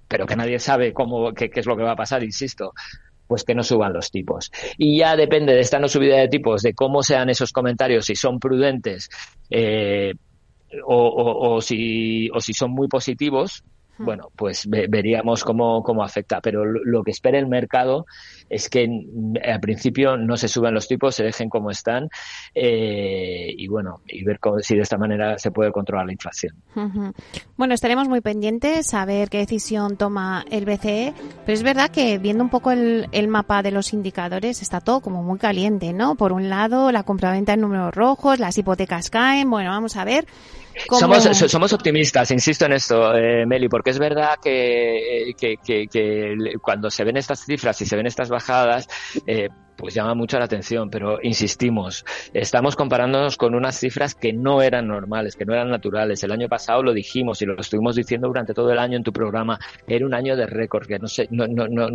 pero 0.08 0.26
que 0.26 0.36
nadie 0.36 0.58
sabe 0.58 0.94
cómo, 0.94 1.32
qué, 1.32 1.50
es 1.54 1.66
lo 1.66 1.76
que 1.76 1.82
va 1.82 1.92
a 1.92 1.96
pasar, 1.96 2.22
insisto 2.24 2.72
pues 3.26 3.42
que 3.42 3.56
no 3.56 3.64
suban 3.64 3.92
los 3.92 4.12
tipos. 4.12 4.52
Y 4.78 4.98
ya 5.00 5.16
depende 5.16 5.52
de 5.52 5.58
esta 5.58 5.80
no 5.80 5.88
subida 5.88 6.16
de 6.16 6.28
tipos, 6.28 6.62
de 6.62 6.74
cómo 6.74 7.02
sean 7.02 7.28
esos 7.28 7.50
comentarios, 7.50 8.06
si 8.06 8.14
son 8.14 8.38
prudentes, 8.38 9.10
eh, 9.50 10.14
o, 10.84 11.54
o, 11.54 11.60
si, 11.60 12.28
o 12.30 12.40
si 12.40 12.52
son 12.52 12.72
muy 12.72 12.88
positivos, 12.88 13.62
bueno, 13.98 14.28
pues 14.36 14.68
veríamos 14.68 15.42
cómo, 15.42 15.82
cómo 15.82 16.02
afecta. 16.02 16.40
Pero 16.40 16.64
lo 16.64 17.02
que 17.02 17.10
espera 17.10 17.38
el 17.38 17.46
mercado 17.46 18.06
es 18.48 18.68
que 18.68 18.88
al 19.42 19.60
principio 19.60 20.16
no 20.16 20.36
se 20.36 20.48
suban 20.48 20.74
los 20.74 20.86
tipos, 20.86 21.14
se 21.14 21.24
dejen 21.24 21.48
como 21.48 21.70
están 21.70 22.08
eh, 22.54 23.54
y 23.56 23.66
bueno, 23.68 24.00
y 24.06 24.24
ver 24.24 24.38
si 24.60 24.76
de 24.76 24.82
esta 24.82 24.98
manera 24.98 25.38
se 25.38 25.50
puede 25.50 25.72
controlar 25.72 26.06
la 26.06 26.12
inflación. 26.12 26.54
Bueno, 27.56 27.74
estaremos 27.74 28.08
muy 28.08 28.20
pendientes 28.20 28.92
a 28.94 29.04
ver 29.04 29.30
qué 29.30 29.38
decisión 29.38 29.96
toma 29.96 30.44
el 30.50 30.64
BCE, 30.64 31.14
pero 31.44 31.54
es 31.54 31.62
verdad 31.62 31.90
que 31.90 32.18
viendo 32.18 32.44
un 32.44 32.50
poco 32.50 32.72
el, 32.72 33.08
el 33.12 33.28
mapa 33.28 33.62
de 33.62 33.70
los 33.70 33.92
indicadores 33.92 34.62
está 34.62 34.80
todo 34.80 35.00
como 35.00 35.22
muy 35.22 35.38
caliente, 35.38 35.92
¿no? 35.92 36.16
Por 36.16 36.32
un 36.32 36.48
lado, 36.48 36.92
la 36.92 37.02
compraventa 37.02 37.54
en 37.54 37.60
números 37.62 37.94
rojos, 37.94 38.38
las 38.38 38.58
hipotecas 38.58 39.10
caen, 39.10 39.50
bueno, 39.50 39.70
vamos 39.70 39.96
a 39.96 40.04
ver 40.04 40.26
somos, 40.90 41.24
somos 41.24 41.72
optimistas, 41.72 42.30
insisto 42.30 42.66
en 42.66 42.72
esto, 42.72 43.14
eh, 43.14 43.46
Meli, 43.46 43.68
porque 43.68 43.90
es 43.90 43.98
verdad 43.98 44.36
que, 44.42 45.32
que, 45.38 45.56
que, 45.64 45.86
que, 45.88 46.34
cuando 46.60 46.90
se 46.90 47.04
ven 47.04 47.16
estas 47.16 47.44
cifras 47.44 47.80
y 47.80 47.86
se 47.86 47.96
ven 47.96 48.06
estas 48.06 48.28
bajadas, 48.28 48.86
eh, 49.26 49.48
pues 49.76 49.94
llama 49.94 50.14
mucho 50.14 50.38
la 50.38 50.46
atención, 50.46 50.90
pero 50.90 51.18
insistimos, 51.22 52.04
estamos 52.32 52.76
comparándonos 52.76 53.36
con 53.36 53.54
unas 53.54 53.78
cifras 53.78 54.14
que 54.14 54.32
no 54.32 54.62
eran 54.62 54.88
normales, 54.88 55.36
que 55.36 55.44
no 55.44 55.52
eran 55.52 55.70
naturales. 55.70 56.22
El 56.24 56.32
año 56.32 56.48
pasado 56.48 56.82
lo 56.82 56.92
dijimos 56.92 57.42
y 57.42 57.46
lo 57.46 57.60
estuvimos 57.60 57.96
diciendo 57.96 58.28
durante 58.28 58.54
todo 58.54 58.72
el 58.72 58.78
año 58.78 58.96
en 58.96 59.02
tu 59.02 59.12
programa, 59.12 59.58
era 59.86 60.06
un 60.06 60.14
año 60.14 60.36
de 60.36 60.46
récord, 60.46 60.86
que 60.86 60.98
no 60.98 61.08
se, 61.08 61.28
no, 61.30 61.46
no, 61.46 61.68
no, 61.68 61.88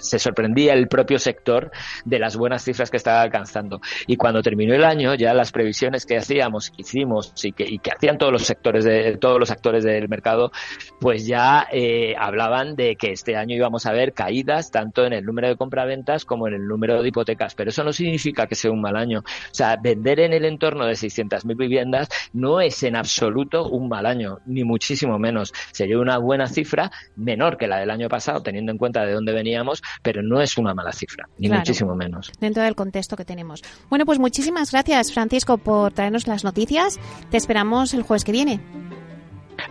se 0.00 0.18
sorprendía 0.18 0.74
el 0.74 0.88
propio 0.88 1.18
sector 1.18 1.70
de 2.04 2.18
las 2.18 2.36
buenas 2.36 2.62
cifras 2.62 2.90
que 2.90 2.96
estaba 2.96 3.20
alcanzando. 3.20 3.80
Y 4.06 4.16
cuando 4.16 4.42
terminó 4.42 4.74
el 4.74 4.84
año, 4.84 5.14
ya 5.14 5.34
las 5.34 5.52
previsiones 5.52 6.06
que 6.06 6.16
hacíamos, 6.16 6.70
que 6.70 6.82
hicimos 6.82 7.32
y 7.44 7.52
que, 7.52 7.64
y 7.64 7.78
que 7.78 7.90
hacían 7.90 8.18
todos 8.18 8.32
los 8.32 8.42
sectores 8.42 8.84
de, 8.84 9.16
todos 9.16 9.40
los 9.40 9.50
actores 9.50 9.84
del 9.84 10.08
mercado, 10.08 10.52
pues 11.00 11.26
ya 11.26 11.66
eh, 11.72 12.14
hablaban 12.18 12.76
de 12.76 12.96
que 12.96 13.12
este 13.12 13.36
año 13.36 13.56
íbamos 13.56 13.86
a 13.86 13.92
ver 13.92 14.12
caídas 14.12 14.70
tanto 14.70 15.04
en 15.04 15.12
el 15.12 15.24
número 15.24 15.48
de 15.48 15.56
compraventas 15.56 16.24
como 16.24 16.48
en 16.48 16.54
el 16.54 16.66
número 16.66 17.02
de 17.02 17.07
hipotecas, 17.08 17.54
pero 17.54 17.70
eso 17.70 17.84
no 17.84 17.92
significa 17.92 18.46
que 18.46 18.54
sea 18.54 18.70
un 18.70 18.80
mal 18.80 18.96
año. 18.96 19.20
O 19.20 19.54
sea, 19.54 19.76
vender 19.76 20.20
en 20.20 20.32
el 20.32 20.44
entorno 20.44 20.86
de 20.86 20.92
600.000 20.92 21.56
viviendas 21.56 22.08
no 22.32 22.60
es 22.60 22.82
en 22.82 22.96
absoluto 22.96 23.68
un 23.68 23.88
mal 23.88 24.06
año, 24.06 24.38
ni 24.46 24.64
muchísimo 24.64 25.18
menos. 25.18 25.52
Sería 25.72 25.98
una 25.98 26.18
buena 26.18 26.46
cifra, 26.46 26.90
menor 27.16 27.56
que 27.56 27.66
la 27.66 27.78
del 27.78 27.90
año 27.90 28.08
pasado, 28.08 28.42
teniendo 28.42 28.72
en 28.72 28.78
cuenta 28.78 29.04
de 29.04 29.12
dónde 29.12 29.32
veníamos, 29.32 29.82
pero 30.02 30.22
no 30.22 30.40
es 30.40 30.56
una 30.58 30.74
mala 30.74 30.92
cifra, 30.92 31.28
ni 31.38 31.48
muchísimo 31.48 31.94
menos. 31.94 32.32
Dentro 32.40 32.62
del 32.62 32.74
contexto 32.74 33.16
que 33.16 33.24
tenemos. 33.24 33.62
Bueno, 33.88 34.04
pues 34.06 34.18
muchísimas 34.18 34.72
gracias, 34.72 35.12
Francisco, 35.12 35.58
por 35.58 35.92
traernos 35.92 36.26
las 36.26 36.44
noticias. 36.44 36.98
Te 37.30 37.36
esperamos 37.36 37.94
el 37.94 38.02
jueves 38.02 38.24
que 38.24 38.32
viene. 38.32 38.60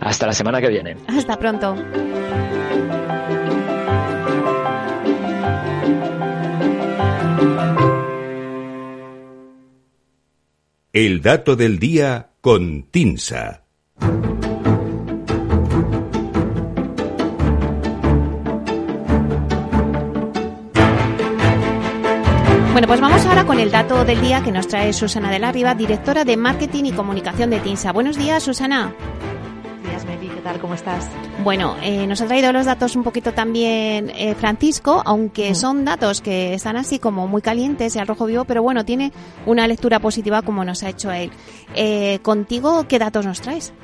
Hasta 0.00 0.26
la 0.26 0.32
semana 0.32 0.60
que 0.60 0.68
viene. 0.68 0.96
Hasta 1.08 1.36
pronto. 1.38 1.74
El 11.00 11.22
dato 11.22 11.54
del 11.54 11.78
día 11.78 12.30
con 12.40 12.82
Tinsa. 12.90 13.62
Bueno, 22.72 22.88
pues 22.88 23.00
vamos 23.00 23.24
ahora 23.26 23.46
con 23.46 23.60
el 23.60 23.70
dato 23.70 24.04
del 24.04 24.20
día 24.20 24.42
que 24.42 24.50
nos 24.50 24.66
trae 24.66 24.92
Susana 24.92 25.30
de 25.30 25.38
la 25.38 25.52
Riva, 25.52 25.76
directora 25.76 26.24
de 26.24 26.36
Marketing 26.36 26.86
y 26.86 26.92
Comunicación 26.92 27.50
de 27.50 27.60
TINSA. 27.60 27.92
Buenos 27.92 28.16
días, 28.16 28.42
Susana. 28.42 28.92
¿Cómo 30.56 30.74
estás? 30.74 31.06
Bueno, 31.44 31.76
eh, 31.82 32.06
nos 32.06 32.22
ha 32.22 32.26
traído 32.26 32.52
los 32.52 32.64
datos 32.64 32.96
un 32.96 33.02
poquito 33.02 33.34
también 33.34 34.10
eh, 34.10 34.34
Francisco, 34.34 35.02
aunque 35.04 35.50
mm. 35.50 35.54
son 35.54 35.84
datos 35.84 36.22
que 36.22 36.54
están 36.54 36.76
así 36.76 36.98
como 36.98 37.28
muy 37.28 37.42
calientes 37.42 37.94
y 37.94 37.98
al 37.98 38.06
rojo 38.06 38.24
vivo, 38.24 38.44
pero 38.44 38.62
bueno, 38.62 38.84
tiene 38.84 39.12
una 39.44 39.68
lectura 39.68 40.00
positiva 40.00 40.40
como 40.42 40.64
nos 40.64 40.82
ha 40.82 40.88
hecho 40.88 41.12
él. 41.12 41.30
Eh, 41.74 42.20
contigo, 42.22 42.86
¿qué 42.88 42.98
datos 42.98 43.26
nos 43.26 43.42
traes? 43.42 43.74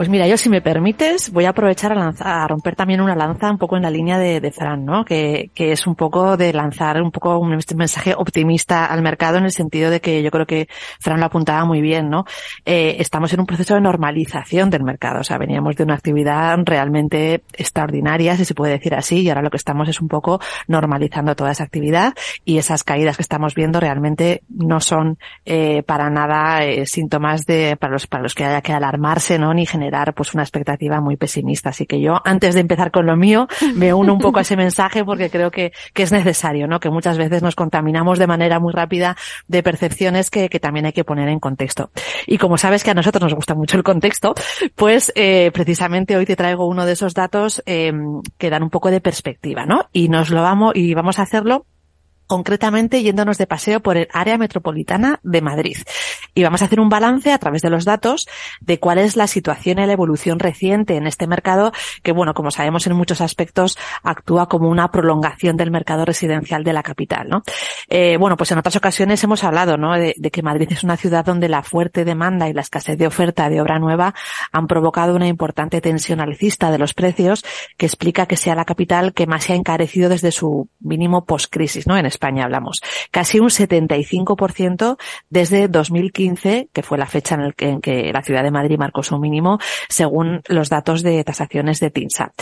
Pues 0.00 0.08
mira, 0.08 0.26
yo 0.26 0.38
si 0.38 0.48
me 0.48 0.62
permites, 0.62 1.30
voy 1.30 1.44
a 1.44 1.50
aprovechar 1.50 1.92
a, 1.92 1.94
lanzar, 1.94 2.26
a 2.26 2.48
romper 2.48 2.74
también 2.74 3.02
una 3.02 3.14
lanza 3.14 3.50
un 3.50 3.58
poco 3.58 3.76
en 3.76 3.82
la 3.82 3.90
línea 3.90 4.18
de, 4.18 4.40
de 4.40 4.50
Fran, 4.50 4.82
¿no? 4.82 5.04
Que, 5.04 5.50
que, 5.54 5.72
es 5.72 5.86
un 5.86 5.94
poco 5.94 6.38
de 6.38 6.54
lanzar 6.54 7.02
un 7.02 7.10
poco 7.10 7.36
un 7.36 7.58
mensaje 7.76 8.14
optimista 8.16 8.86
al 8.86 9.02
mercado 9.02 9.36
en 9.36 9.44
el 9.44 9.52
sentido 9.52 9.90
de 9.90 10.00
que 10.00 10.22
yo 10.22 10.30
creo 10.30 10.46
que 10.46 10.68
Fran 11.00 11.20
lo 11.20 11.26
apuntaba 11.26 11.66
muy 11.66 11.82
bien, 11.82 12.08
¿no? 12.08 12.24
Eh, 12.64 12.96
estamos 12.98 13.30
en 13.34 13.40
un 13.40 13.46
proceso 13.46 13.74
de 13.74 13.82
normalización 13.82 14.70
del 14.70 14.84
mercado, 14.84 15.20
o 15.20 15.22
sea, 15.22 15.36
veníamos 15.36 15.76
de 15.76 15.84
una 15.84 15.96
actividad 15.96 16.56
realmente 16.64 17.42
extraordinaria, 17.52 18.38
si 18.38 18.46
se 18.46 18.54
puede 18.54 18.72
decir 18.72 18.94
así, 18.94 19.20
y 19.20 19.28
ahora 19.28 19.42
lo 19.42 19.50
que 19.50 19.58
estamos 19.58 19.86
es 19.90 20.00
un 20.00 20.08
poco 20.08 20.40
normalizando 20.66 21.36
toda 21.36 21.50
esa 21.50 21.64
actividad 21.64 22.14
y 22.46 22.56
esas 22.56 22.84
caídas 22.84 23.18
que 23.18 23.22
estamos 23.22 23.54
viendo 23.54 23.80
realmente 23.80 24.44
no 24.48 24.80
son 24.80 25.18
eh, 25.44 25.82
para 25.82 26.08
nada 26.08 26.64
eh, 26.64 26.86
síntomas 26.86 27.42
de 27.44 27.76
para 27.76 27.92
los 27.92 28.06
para 28.06 28.22
los 28.22 28.34
que 28.34 28.46
haya 28.46 28.62
que 28.62 28.72
alarmarse, 28.72 29.38
¿no? 29.38 29.52
Ni 29.52 29.66
generar 29.66 29.89
dar 29.90 30.14
pues 30.14 30.34
una 30.34 30.42
expectativa 30.42 31.00
muy 31.00 31.16
pesimista. 31.16 31.70
Así 31.70 31.86
que 31.86 32.00
yo, 32.00 32.20
antes 32.24 32.54
de 32.54 32.60
empezar 32.60 32.90
con 32.90 33.06
lo 33.06 33.16
mío, 33.16 33.48
me 33.74 33.92
uno 33.92 34.12
un 34.12 34.20
poco 34.20 34.38
a 34.38 34.42
ese 34.42 34.56
mensaje 34.56 35.04
porque 35.04 35.30
creo 35.30 35.50
que, 35.50 35.72
que 35.92 36.02
es 36.02 36.12
necesario, 36.12 36.66
¿no? 36.66 36.80
Que 36.80 36.90
muchas 36.90 37.18
veces 37.18 37.42
nos 37.42 37.54
contaminamos 37.54 38.18
de 38.18 38.26
manera 38.26 38.60
muy 38.60 38.72
rápida 38.72 39.16
de 39.48 39.62
percepciones 39.62 40.30
que, 40.30 40.48
que 40.48 40.60
también 40.60 40.86
hay 40.86 40.92
que 40.92 41.04
poner 41.04 41.28
en 41.28 41.40
contexto. 41.40 41.90
Y 42.26 42.38
como 42.38 42.58
sabes 42.58 42.84
que 42.84 42.90
a 42.90 42.94
nosotros 42.94 43.22
nos 43.22 43.34
gusta 43.34 43.54
mucho 43.54 43.76
el 43.76 43.82
contexto, 43.82 44.34
pues 44.74 45.12
eh, 45.14 45.50
precisamente 45.52 46.16
hoy 46.16 46.26
te 46.26 46.36
traigo 46.36 46.66
uno 46.66 46.86
de 46.86 46.92
esos 46.92 47.14
datos 47.14 47.62
eh, 47.66 47.92
que 48.38 48.50
dan 48.50 48.62
un 48.62 48.70
poco 48.70 48.90
de 48.90 49.00
perspectiva, 49.00 49.66
¿no? 49.66 49.88
Y 49.92 50.08
nos 50.08 50.30
lo 50.30 50.42
vamos, 50.42 50.72
y 50.74 50.94
vamos 50.94 51.18
a 51.18 51.22
hacerlo 51.22 51.66
concretamente 52.30 53.02
yéndonos 53.02 53.38
de 53.38 53.48
paseo 53.48 53.80
por 53.80 53.96
el 53.96 54.06
área 54.12 54.38
metropolitana 54.38 55.18
de 55.24 55.40
Madrid. 55.42 55.78
Y 56.32 56.44
vamos 56.44 56.62
a 56.62 56.66
hacer 56.66 56.78
un 56.78 56.88
balance 56.88 57.32
a 57.32 57.38
través 57.38 57.60
de 57.60 57.70
los 57.70 57.84
datos 57.84 58.28
de 58.60 58.78
cuál 58.78 58.98
es 58.98 59.16
la 59.16 59.26
situación 59.26 59.80
y 59.80 59.86
la 59.86 59.94
evolución 59.94 60.38
reciente 60.38 60.94
en 60.94 61.08
este 61.08 61.26
mercado, 61.26 61.72
que 62.04 62.12
bueno, 62.12 62.32
como 62.32 62.52
sabemos 62.52 62.86
en 62.86 62.94
muchos 62.94 63.20
aspectos 63.20 63.76
actúa 64.04 64.48
como 64.48 64.68
una 64.68 64.92
prolongación 64.92 65.56
del 65.56 65.72
mercado 65.72 66.04
residencial 66.04 66.62
de 66.62 66.72
la 66.72 66.84
capital, 66.84 67.28
¿no? 67.28 67.42
Eh, 67.88 68.16
bueno, 68.16 68.36
pues 68.36 68.52
en 68.52 68.58
otras 68.58 68.76
ocasiones 68.76 69.24
hemos 69.24 69.42
hablado, 69.42 69.76
¿no? 69.76 69.94
De, 69.94 70.14
que 70.30 70.42
Madrid 70.42 70.68
es 70.70 70.84
una 70.84 70.96
ciudad 70.96 71.24
donde 71.24 71.48
la 71.48 71.64
fuerte 71.64 72.04
demanda 72.04 72.48
y 72.48 72.52
la 72.52 72.60
escasez 72.60 72.96
de 72.96 73.08
oferta 73.08 73.48
de 73.48 73.60
obra 73.60 73.80
nueva 73.80 74.14
han 74.52 74.68
provocado 74.68 75.16
una 75.16 75.26
importante 75.26 75.80
tensión 75.80 76.20
alcista 76.20 76.70
de 76.70 76.78
los 76.78 76.94
precios 76.94 77.44
que 77.76 77.86
explica 77.86 78.26
que 78.26 78.36
sea 78.36 78.54
la 78.54 78.64
capital 78.64 79.14
que 79.14 79.26
más 79.26 79.42
se 79.42 79.54
ha 79.54 79.56
encarecido 79.56 80.08
desde 80.08 80.30
su 80.30 80.68
mínimo 80.78 81.24
post-crisis, 81.24 81.88
¿no? 81.88 81.96
En 81.96 82.06
hablamos. 82.20 82.80
Casi 83.10 83.40
un 83.40 83.48
75% 83.48 84.96
desde 85.28 85.68
2015, 85.68 86.68
que 86.72 86.82
fue 86.82 86.98
la 86.98 87.06
fecha 87.06 87.34
en, 87.34 87.42
el 87.42 87.54
que, 87.54 87.68
en 87.68 87.80
que 87.80 88.12
la 88.12 88.22
ciudad 88.22 88.42
de 88.42 88.50
Madrid 88.50 88.78
marcó 88.78 89.02
su 89.02 89.18
mínimo, 89.18 89.58
según 89.88 90.42
los 90.48 90.68
datos 90.68 91.02
de 91.02 91.22
tasaciones 91.24 91.80
de 91.80 91.90
TINSA. 91.90 92.32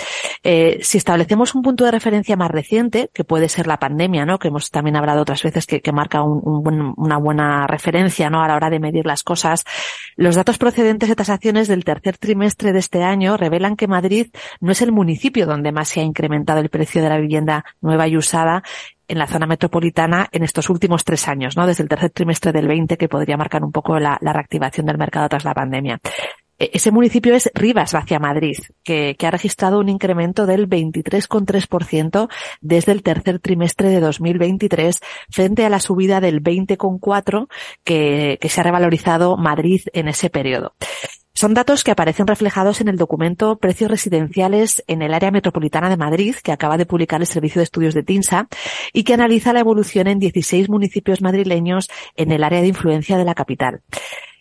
Eh, 0.42 0.78
si 0.82 0.98
establecemos 0.98 1.54
un 1.54 1.62
punto 1.62 1.84
de 1.84 1.90
referencia 1.90 2.36
más 2.36 2.50
reciente, 2.50 3.10
que 3.12 3.24
puede 3.24 3.48
ser 3.48 3.66
la 3.66 3.78
pandemia, 3.78 4.24
¿no? 4.24 4.38
Que 4.38 4.48
hemos 4.48 4.70
también 4.70 4.96
hablado 4.96 5.22
otras 5.22 5.42
veces 5.42 5.66
que, 5.66 5.80
que 5.80 5.92
marca 5.92 6.22
un, 6.22 6.40
un 6.42 6.62
buen, 6.62 6.92
una 6.96 7.16
buena 7.16 7.66
referencia, 7.66 8.30
¿no? 8.30 8.42
A 8.42 8.48
la 8.48 8.56
hora 8.56 8.70
de 8.70 8.80
medir 8.80 9.06
las 9.06 9.22
cosas. 9.22 9.64
Los 10.16 10.36
datos 10.36 10.58
procedentes 10.58 11.08
de 11.08 11.16
tasaciones 11.16 11.68
del 11.68 11.84
tercer 11.84 12.18
trimestre 12.18 12.72
de 12.72 12.78
este 12.78 13.02
año 13.02 13.36
revelan 13.36 13.76
que 13.76 13.86
Madrid 13.86 14.28
no 14.60 14.72
es 14.72 14.82
el 14.82 14.92
municipio 14.92 15.46
donde 15.46 15.72
más 15.72 15.88
se 15.88 16.00
ha 16.00 16.04
incrementado 16.04 16.60
el 16.60 16.70
precio 16.70 17.02
de 17.02 17.08
la 17.08 17.18
vivienda 17.18 17.64
nueva 17.80 18.08
y 18.08 18.16
usada 18.16 18.62
en 19.08 19.18
la 19.18 19.26
zona 19.26 19.46
metropolitana 19.46 20.28
en 20.30 20.44
estos 20.44 20.70
últimos 20.70 21.04
tres 21.04 21.26
años, 21.28 21.56
¿no? 21.56 21.66
Desde 21.66 21.82
el 21.82 21.88
tercer 21.88 22.10
trimestre 22.10 22.52
del 22.52 22.68
20, 22.68 22.96
que 22.96 23.08
podría 23.08 23.36
marcar 23.36 23.64
un 23.64 23.72
poco 23.72 23.98
la, 23.98 24.18
reactivación 24.20 24.86
del 24.86 24.98
mercado 24.98 25.28
tras 25.28 25.44
la 25.44 25.54
pandemia. 25.54 25.98
E, 26.58 26.70
ese 26.74 26.90
municipio 26.90 27.34
es 27.34 27.50
Rivas 27.54 27.92
Vacia 27.92 28.18
Madrid, 28.18 28.58
que, 28.84 29.16
ha 29.20 29.30
registrado 29.30 29.80
un 29.80 29.88
incremento 29.88 30.46
del 30.46 30.68
23,3% 30.68 32.28
desde 32.60 32.92
el 32.92 33.02
tercer 33.02 33.38
trimestre 33.40 33.88
de 33.88 34.00
2023 34.00 35.00
frente 35.30 35.64
a 35.64 35.70
la 35.70 35.80
subida 35.80 36.20
del 36.20 36.42
20,4% 36.42 37.48
que, 37.84 38.38
que 38.40 38.48
se 38.48 38.60
ha 38.60 38.64
revalorizado 38.64 39.36
Madrid 39.36 39.80
en 39.92 40.08
ese 40.08 40.28
periodo. 40.30 40.74
Son 41.40 41.54
datos 41.54 41.84
que 41.84 41.92
aparecen 41.92 42.26
reflejados 42.26 42.80
en 42.80 42.88
el 42.88 42.96
documento 42.96 43.58
Precios 43.58 43.88
Residenciales 43.88 44.82
en 44.88 45.02
el 45.02 45.14
área 45.14 45.30
metropolitana 45.30 45.88
de 45.88 45.96
Madrid, 45.96 46.34
que 46.42 46.50
acaba 46.50 46.76
de 46.76 46.84
publicar 46.84 47.20
el 47.20 47.28
Servicio 47.28 47.60
de 47.60 47.62
Estudios 47.62 47.94
de 47.94 48.02
TINSA, 48.02 48.48
y 48.92 49.04
que 49.04 49.14
analiza 49.14 49.52
la 49.52 49.60
evolución 49.60 50.08
en 50.08 50.18
16 50.18 50.68
municipios 50.68 51.22
madrileños 51.22 51.90
en 52.16 52.32
el 52.32 52.42
área 52.42 52.60
de 52.60 52.66
influencia 52.66 53.16
de 53.16 53.24
la 53.24 53.36
capital. 53.36 53.82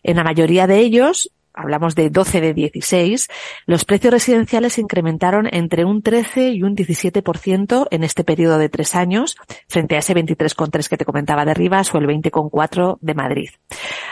En 0.02 0.16
la 0.16 0.24
mayoría 0.24 0.66
de 0.66 0.80
ellos, 0.80 1.32
hablamos 1.54 1.94
de 1.94 2.10
12 2.10 2.42
de 2.42 2.54
16, 2.56 3.28
los 3.68 3.86
precios 3.86 4.12
residenciales 4.12 4.74
se 4.74 4.82
incrementaron 4.82 5.48
entre 5.52 5.86
un 5.86 6.02
13 6.02 6.50
y 6.50 6.64
un 6.64 6.76
17% 6.76 7.88
en 7.92 8.04
este 8.04 8.24
periodo 8.24 8.58
de 8.58 8.70
tres 8.70 8.96
años, 8.96 9.38
frente 9.68 9.98
a 9.98 10.00
ese 10.00 10.16
23,3 10.16 10.90
que 10.90 10.98
te 10.98 11.06
comentaba 11.06 11.46
de 11.46 11.54
Rivas 11.54 11.94
o 11.94 12.00
el 12.00 12.08
20,4 12.08 12.98
de 13.02 13.14
Madrid. 13.14 13.50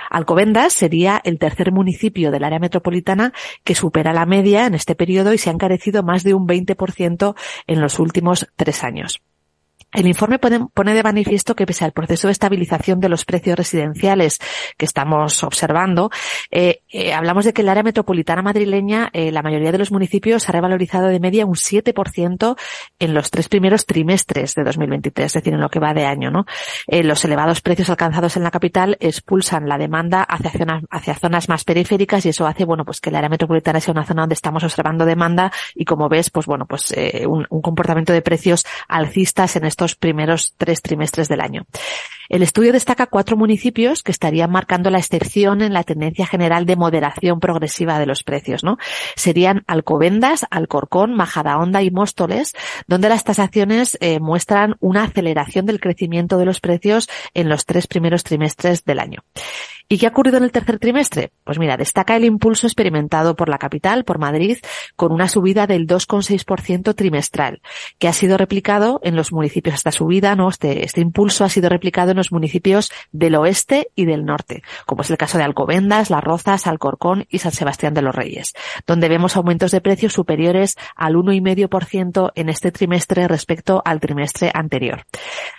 Alcobendas 0.09 0.74
sería 0.74 1.21
el 1.24 1.39
tercer 1.39 1.71
municipio 1.71 2.31
del 2.31 2.43
área 2.43 2.59
metropolitana 2.59 3.33
que 3.63 3.75
supera 3.75 4.13
la 4.13 4.25
media 4.25 4.65
en 4.65 4.75
este 4.75 4.95
periodo 4.95 5.33
y 5.33 5.38
se 5.38 5.50
ha 5.50 5.53
encarecido 5.53 6.03
más 6.03 6.24
de 6.24 6.33
un 6.33 6.47
20% 6.47 7.35
en 7.67 7.81
los 7.81 8.00
últimos 8.00 8.47
tres 8.55 8.83
años. 8.83 9.21
El 9.96 10.08
informe 10.08 10.40
pone, 10.40 10.94
de 10.94 11.04
manifiesto 11.04 11.56
que 11.56 11.66
pese 11.66 11.86
al 11.86 11.94
proceso 11.94 12.28
de 12.28 12.34
estabilización 12.34 13.00
de 13.00 13.08
los 13.08 13.24
precios 13.24 13.58
residenciales 13.58 14.40
que 14.78 14.86
estamos 14.86 15.42
observando, 15.44 16.12
eh, 16.52 16.82
eh, 16.90 17.14
hablamos 17.14 17.46
de 17.46 17.54
que 17.54 17.62
el 17.62 17.70
área 17.70 17.82
metropolitana 17.82 18.42
madrileña, 18.42 19.10
eh, 19.14 19.32
la 19.32 19.42
mayoría 19.42 19.72
de 19.72 19.78
los 19.78 19.92
municipios 19.92 20.50
ha 20.50 20.52
revalorizado 20.52 21.08
de 21.08 21.22
media 21.22 21.46
un 21.46 21.56
7% 21.56 22.58
en 23.00 23.14
los 23.14 23.32
tres 23.32 23.48
primeros 23.48 23.86
trimestres 23.86 24.54
de 24.56 24.66
2023, 24.66 25.28
es 25.28 25.34
decir, 25.34 25.54
en 25.54 25.62
lo 25.62 25.70
que 25.70 25.80
va 25.80 25.94
de 25.94 26.06
año. 26.06 26.30
¿no? 26.30 26.46
los 26.88 27.24
elevados 27.24 27.62
precios 27.62 27.90
alcanzados 27.90 28.36
en 28.36 28.44
la 28.44 28.52
capital 28.52 28.98
expulsan 29.00 29.68
la 29.68 29.78
demanda 29.78 30.24
hacia 30.24 31.16
zonas, 31.16 31.50
más 31.50 31.64
periféricas 31.64 32.25
y 32.25 32.30
eso 32.30 32.48
hace 32.48 32.66
bueno 32.66 32.84
pues 32.84 33.00
que 33.00 33.10
el 33.10 33.16
área 33.16 33.30
metropolitana 33.30 33.80
sea 33.80 33.92
una 33.92 34.06
zona 34.06 34.24
donde 34.24 34.34
estamos 34.34 34.64
observando 34.64 35.06
demanda 35.06 35.52
y 35.74 35.86
como 35.86 36.10
ves, 36.10 36.30
pues 36.30 36.46
bueno, 36.46 36.66
pues 36.66 36.94
un 37.28 37.62
comportamiento 37.62 38.14
de 38.14 38.22
precios 38.22 38.66
alcistas 38.88 39.56
en 39.56 39.66
estos 39.66 39.85
primeros 39.94 40.56
tres 40.58 40.82
trimestres 40.82 41.27
del 41.27 41.42
año. 41.42 41.68
El 42.27 42.42
estudio 42.42 42.74
destaca 42.74 43.06
cuatro 43.06 43.38
municipios 43.38 44.01
que 44.01 44.12
estarían 44.12 44.50
marcando 44.50 44.89
la 44.89 44.98
excepción 44.98 45.62
en 45.62 45.74
la 45.74 45.84
tendencia 45.84 46.25
general 46.25 46.65
de 46.65 46.75
moderación 46.75 47.39
progresiva 47.39 48.00
de 48.00 48.08
los 48.08 48.24
precios, 48.24 48.63
¿no? 48.63 48.77
Serían 49.15 49.63
Alcobendas, 49.68 50.46
Alcorcón, 50.50 51.13
Majadahonda 51.13 51.84
y 51.84 51.92
Móstoles, 51.92 52.54
donde 52.88 53.10
las 53.10 53.24
tasaciones 53.24 53.98
eh, 54.01 54.20
muestran 54.20 54.75
una 54.80 55.04
aceleración 55.04 55.68
del 55.68 55.80
crecimiento 55.80 56.39
de 56.39 56.46
los 56.46 56.60
precios 56.60 57.08
en 57.36 57.48
los 57.48 57.65
tres 57.65 57.86
primeros 57.86 58.24
trimestres 58.24 58.86
del 58.86 59.00
año. 59.00 59.20
¿Y 59.88 60.00
qué 60.00 60.08
ha 60.08 60.10
ocurrido 60.10 60.38
en 60.38 60.44
el 60.44 60.51
tercer 60.51 60.80
trimestre? 60.80 61.32
Pues 61.44 61.60
mira, 61.60 61.77
destaca 61.77 62.15
el 62.15 62.25
impulso 62.25 62.65
experimentado 62.65 63.36
por 63.36 63.50
la 63.50 63.60
capital, 63.60 64.04
por 64.04 64.18
Madrid, 64.18 64.58
con 64.96 65.12
una 65.12 65.27
subida 65.27 65.68
del 65.68 65.86
2,6% 65.86 66.96
trimestral, 66.96 67.62
que 68.00 68.08
ha 68.08 68.13
sido 68.13 68.38
replicado 68.38 69.00
en 69.04 69.15
los 69.15 69.32
municipios. 69.32 69.75
Esta 69.75 69.92
subida, 69.92 70.36
¿no? 70.36 70.50
Este, 70.50 70.86
este 70.86 71.01
impulso 71.01 71.44
ha 71.44 71.50
sido 71.50 71.70
replicado 71.70 72.12
en 72.12 72.18
los 72.18 72.32
municipios 72.32 72.92
del 73.12 73.36
oeste 73.36 73.89
y 73.96 74.06
del 74.06 74.25
norte, 74.25 74.63
como 74.88 75.04
es 75.04 75.12
el 75.12 75.18
caso 75.18 75.38
de 75.38 75.44
Alcobendas, 75.44 76.10
Las 76.10 76.24
Rozas, 76.24 76.65
Alcorcón 76.65 77.25
y 77.30 77.39
San 77.39 77.51
Sebastián 77.51 77.94
de 77.94 78.01
los 78.01 78.15
Reyes, 78.15 78.54
donde 78.88 79.08
vemos 79.08 79.36
aumentos 79.36 79.72
de 79.72 79.82
precios 79.82 80.13
superiores 80.13 80.75
al 80.96 81.13
1,5% 81.13 82.32
en 82.34 82.50
este 82.50 82.72
trimestre 82.72 83.27
respecto 83.27 83.84
al 83.86 84.00
trimestre 84.00 84.50
anterior. 84.54 85.06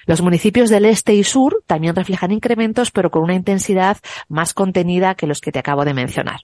Los 0.06 0.20
municipios 0.20 0.68
del 0.68 0.86
este 0.86 1.14
y 1.14 1.22
sur 1.22 1.62
también 1.66 1.94
reflejan 1.94 2.32
incrementos, 2.32 2.90
pero 2.90 3.10
con 3.10 3.22
una 3.22 3.34
intensidad 3.34 3.98
más 4.28 4.54
contenida 4.54 5.14
que 5.14 5.26
los 5.26 5.40
que 5.40 5.52
te 5.52 5.58
acabo 5.58 5.84
de 5.84 5.94
mencionar. 5.94 6.40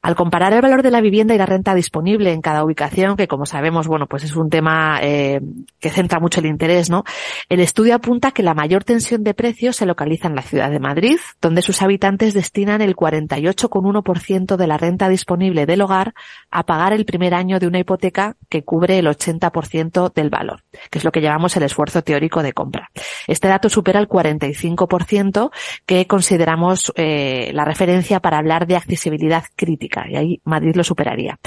Al 0.00 0.14
comparar 0.14 0.52
el 0.52 0.62
valor 0.62 0.84
de 0.84 0.92
la 0.92 1.00
vivienda 1.00 1.34
y 1.34 1.38
la 1.38 1.46
renta 1.46 1.74
disponible 1.74 2.32
en 2.32 2.40
cada 2.40 2.62
ubicación, 2.62 3.16
que 3.16 3.26
como 3.26 3.46
sabemos, 3.46 3.88
bueno, 3.88 4.06
pues 4.06 4.22
es 4.22 4.36
un 4.36 4.48
tema 4.48 5.00
eh, 5.02 5.40
que 5.80 5.90
centra 5.90 6.20
mucho 6.20 6.38
el 6.38 6.46
interés, 6.46 6.88
¿no? 6.88 7.02
El 7.48 7.58
estudio 7.58 7.96
apunta 7.96 8.30
que 8.30 8.44
la 8.44 8.54
mayor 8.54 8.84
tensión 8.84 9.24
de 9.24 9.34
precios 9.34 9.74
se 9.74 9.86
localiza 9.86 10.28
en 10.28 10.36
la 10.36 10.42
ciudad 10.42 10.70
de 10.70 10.78
Madrid, 10.78 11.18
donde 11.42 11.62
sus 11.62 11.82
habitantes 11.82 12.32
destinan 12.32 12.80
el 12.80 12.94
48,1% 12.94 14.56
de 14.56 14.66
la 14.68 14.78
renta 14.78 15.08
disponible 15.08 15.66
del 15.66 15.80
hogar 15.80 16.14
a 16.52 16.62
pagar 16.62 16.92
el 16.92 17.04
primer 17.04 17.34
año 17.34 17.58
de 17.58 17.66
una 17.66 17.80
hipoteca 17.80 18.36
que 18.48 18.62
cubre 18.62 19.00
el 19.00 19.08
80% 19.08 20.14
del 20.14 20.30
valor, 20.30 20.62
que 20.90 20.98
es 20.98 21.04
lo 21.04 21.10
que 21.10 21.20
llamamos 21.20 21.56
el 21.56 21.64
esfuerzo 21.64 22.02
teórico 22.02 22.44
de 22.44 22.52
compra. 22.52 22.88
Este 23.26 23.48
dato 23.48 23.68
supera 23.68 23.98
el 23.98 24.08
45% 24.08 25.50
que 25.86 26.06
consideramos 26.06 26.92
eh, 26.94 27.50
la 27.52 27.64
referencia 27.64 28.20
para 28.20 28.38
hablar 28.38 28.68
de 28.68 28.76
accesibilidad 28.76 29.42
crítica 29.56 29.87
y 30.08 30.16
ahí 30.16 30.40
Madrid 30.44 30.74
lo 30.74 30.84
superaría. 30.84 31.38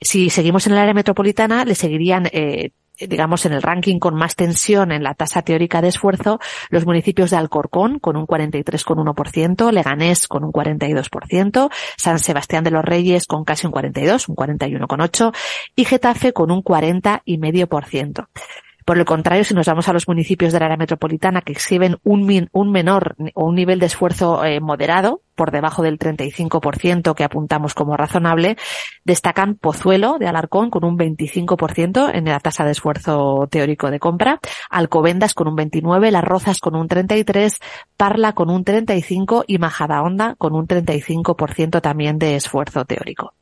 Si 0.00 0.30
seguimos 0.30 0.66
en 0.66 0.72
el 0.72 0.78
área 0.78 0.94
metropolitana, 0.94 1.64
le 1.64 1.74
seguirían 1.74 2.28
eh, 2.32 2.70
digamos, 3.08 3.46
en 3.46 3.52
el 3.52 3.62
ranking 3.62 3.98
con 3.98 4.14
más 4.14 4.36
tensión 4.36 4.92
en 4.92 5.02
la 5.02 5.14
tasa 5.14 5.42
teórica 5.42 5.80
de 5.80 5.88
esfuerzo, 5.88 6.38
los 6.70 6.86
municipios 6.86 7.30
de 7.30 7.36
Alcorcón 7.36 7.98
con 7.98 8.16
un 8.16 8.26
43,1%, 8.26 9.72
Leganés 9.72 10.28
con 10.28 10.44
un 10.44 10.52
42%, 10.52 11.70
San 11.96 12.18
Sebastián 12.18 12.64
de 12.64 12.70
los 12.70 12.84
Reyes 12.84 13.26
con 13.26 13.44
casi 13.44 13.66
un 13.66 13.72
42, 13.72 14.28
un 14.28 14.36
41,8% 14.36 15.34
y 15.76 15.84
Getafe 15.84 16.32
con 16.32 16.50
un 16.50 16.62
40,5%. 16.62 18.26
Por 18.84 18.98
el 18.98 19.04
contrario, 19.04 19.44
si 19.44 19.54
nos 19.54 19.66
vamos 19.66 19.88
a 19.88 19.92
los 19.92 20.08
municipios 20.08 20.52
del 20.52 20.62
área 20.62 20.76
metropolitana 20.76 21.42
que 21.42 21.52
exhiben 21.52 21.98
un, 22.02 22.26
menor 22.70 23.16
o 23.34 23.44
un 23.46 23.54
nivel 23.54 23.78
de 23.78 23.86
esfuerzo 23.86 24.44
eh, 24.44 24.60
moderado, 24.60 25.22
por 25.34 25.50
debajo 25.50 25.82
del 25.82 25.98
35% 25.98 27.14
que 27.14 27.24
apuntamos 27.24 27.74
como 27.74 27.96
razonable, 27.96 28.56
destacan 29.04 29.54
Pozuelo 29.54 30.18
de 30.18 30.26
Alarcón 30.26 30.70
con 30.70 30.84
un 30.84 30.98
25% 30.98 32.10
en 32.14 32.24
la 32.26 32.40
tasa 32.40 32.64
de 32.64 32.72
esfuerzo 32.72 33.48
teórico 33.50 33.90
de 33.90 33.98
compra, 33.98 34.40
Alcobendas 34.70 35.34
con 35.34 35.48
un 35.48 35.56
29%, 35.56 36.10
Las 36.10 36.24
Rozas 36.24 36.60
con 36.60 36.76
un 36.76 36.88
33%, 36.88 37.58
Parla 37.96 38.32
con 38.32 38.50
un 38.50 38.64
35% 38.64 39.44
y 39.46 39.58
Majadahonda 39.58 40.34
con 40.36 40.54
un 40.54 40.66
35% 40.66 41.80
también 41.80 42.18
de 42.18 42.36
esfuerzo 42.36 42.84
teórico. 42.84 43.34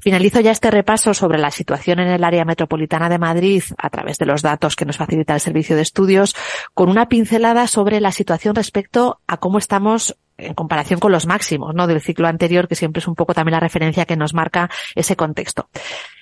Finalizo 0.00 0.40
ya 0.40 0.50
este 0.50 0.70
repaso 0.70 1.14
sobre 1.14 1.38
la 1.38 1.50
situación 1.50 2.00
en 2.00 2.08
el 2.08 2.24
área 2.24 2.44
metropolitana 2.44 3.08
de 3.08 3.18
Madrid 3.18 3.62
a 3.78 3.90
través 3.90 4.18
de 4.18 4.26
los 4.26 4.42
datos 4.42 4.76
que 4.76 4.84
nos 4.84 4.96
facilita 4.96 5.34
el 5.34 5.40
Servicio 5.40 5.76
de 5.76 5.82
Estudios 5.82 6.34
con 6.74 6.88
una 6.88 7.08
pincelada 7.08 7.66
sobre 7.66 8.00
la 8.00 8.12
situación 8.12 8.54
respecto 8.54 9.20
a 9.26 9.36
cómo 9.36 9.58
estamos 9.58 10.16
en 10.40 10.54
comparación 10.54 11.00
con 11.00 11.12
los 11.12 11.26
máximos 11.26 11.74
¿no? 11.74 11.86
del 11.86 12.00
ciclo 12.00 12.26
anterior, 12.26 12.66
que 12.66 12.74
siempre 12.74 13.00
es 13.00 13.08
un 13.08 13.14
poco 13.14 13.34
también 13.34 13.52
la 13.52 13.60
referencia 13.60 14.06
que 14.06 14.16
nos 14.16 14.34
marca 14.34 14.70
ese 14.94 15.16
contexto. 15.16 15.68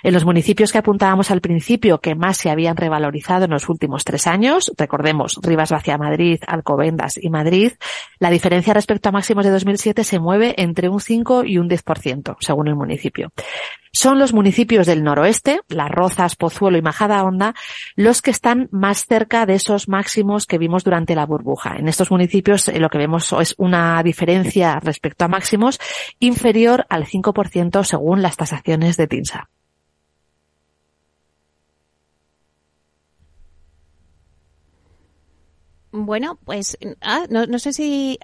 En 0.02 0.14
los 0.14 0.24
municipios 0.24 0.70
que 0.70 0.78
apuntábamos 0.78 1.30
al 1.30 1.40
principio 1.40 1.98
que 1.98 2.14
más 2.14 2.36
se 2.36 2.50
habían 2.50 2.76
revalorizado 2.76 3.46
en 3.46 3.50
los 3.50 3.68
últimos 3.68 4.04
tres 4.04 4.26
años, 4.26 4.72
recordemos 4.76 5.38
Rivas 5.42 5.70
Vacia 5.70 5.98
Madrid, 5.98 6.38
Alcobendas 6.46 7.18
y 7.20 7.30
Madrid, 7.30 7.72
la 8.20 8.30
diferencia 8.30 8.74
respecto 8.74 9.08
a 9.08 9.12
máximos 9.12 9.44
de 9.44 9.50
2007 9.50 10.04
se 10.04 10.18
mueve 10.20 10.54
entre 10.58 10.88
un 10.88 11.00
5 11.00 11.44
y 11.44 11.58
un 11.58 11.68
10%, 11.68 12.36
según 12.40 12.68
el 12.68 12.76
municipio. 12.76 13.32
Son 13.92 14.18
los 14.18 14.32
municipios 14.32 14.86
del 14.86 15.02
noroeste, 15.02 15.60
Las 15.68 15.90
Rozas, 15.90 16.36
Pozuelo 16.36 16.78
y 16.78 16.82
Majadahonda, 16.82 17.54
los 17.96 18.22
que 18.22 18.30
están 18.30 18.68
más 18.70 19.06
cerca 19.06 19.46
de 19.46 19.54
esos 19.54 19.88
máximos 19.88 20.46
que 20.46 20.58
vimos 20.58 20.84
durante 20.84 21.16
la 21.16 21.26
burbuja. 21.26 21.76
En 21.76 21.88
estos 21.88 22.10
municipios 22.10 22.68
eh, 22.68 22.78
lo 22.78 22.90
que 22.90 22.98
vemos 22.98 23.32
es 23.40 23.54
una 23.58 24.00
diferencia 24.02 24.78
respecto 24.80 25.24
a 25.24 25.28
máximos 25.28 25.80
inferior 26.20 26.86
al 26.88 27.06
5% 27.06 27.82
según 27.84 28.22
las 28.22 28.36
tasaciones 28.36 28.96
de 28.96 29.06
TINSA. 29.06 29.48
Bueno, 35.92 36.38
pues 36.44 36.76
ah, 37.00 37.24
no, 37.30 37.46
no, 37.46 37.58
sé 37.58 37.72
si 37.72 38.18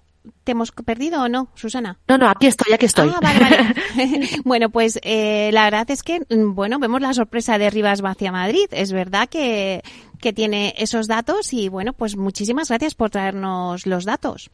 te 0.44 0.52
hemos 0.52 0.70
perdido 0.72 1.22
o 1.22 1.28
no, 1.28 1.48
Susana. 1.54 1.98
No, 2.08 2.18
no, 2.18 2.28
aquí 2.28 2.46
estoy, 2.46 2.72
aquí 2.72 2.86
estoy. 2.86 3.10
Ah, 3.14 3.20
vale, 3.22 3.40
vale. 3.40 4.28
bueno, 4.44 4.70
pues 4.70 4.98
eh, 5.02 5.50
la 5.52 5.64
verdad 5.64 5.90
es 5.90 6.02
que, 6.02 6.20
mm, 6.20 6.54
bueno, 6.54 6.78
vemos 6.78 7.00
la 7.00 7.14
sorpresa 7.14 7.58
de 7.58 7.70
Rivas 7.70 8.02
hacia 8.04 8.32
Madrid. 8.32 8.66
Es 8.70 8.92
verdad 8.92 9.28
que, 9.28 9.82
que 10.20 10.32
tiene 10.32 10.74
esos 10.78 11.06
datos 11.06 11.52
y, 11.52 11.68
bueno, 11.68 11.92
pues 11.92 12.16
muchísimas 12.16 12.68
gracias 12.68 12.94
por 12.94 13.10
traernos 13.10 13.86
los 13.86 14.04
datos. 14.04 14.50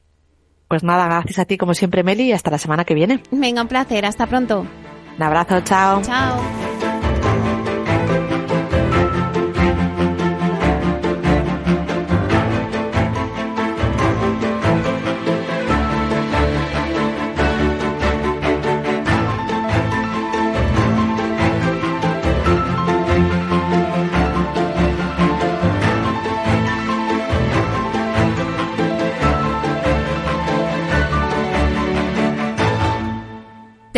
Pues 0.69 0.85
nada, 0.85 1.07
gracias 1.07 1.41
a 1.41 1.45
ti 1.47 1.59
como 1.59 1.75
siempre, 1.75 2.05
Meli, 2.05 2.25
y 2.25 2.33
hasta 2.33 2.51
la 2.51 2.59
semana 2.59 2.85
que 2.85 2.95
viene. 2.95 3.23
Venga, 3.33 3.63
un 3.63 3.69
placer. 3.69 4.07
Hasta 4.07 4.27
pronto. 4.29 4.65
Un 5.17 5.23
abrazo, 5.23 5.61
chao. 5.63 6.01
Chao. 6.03 6.70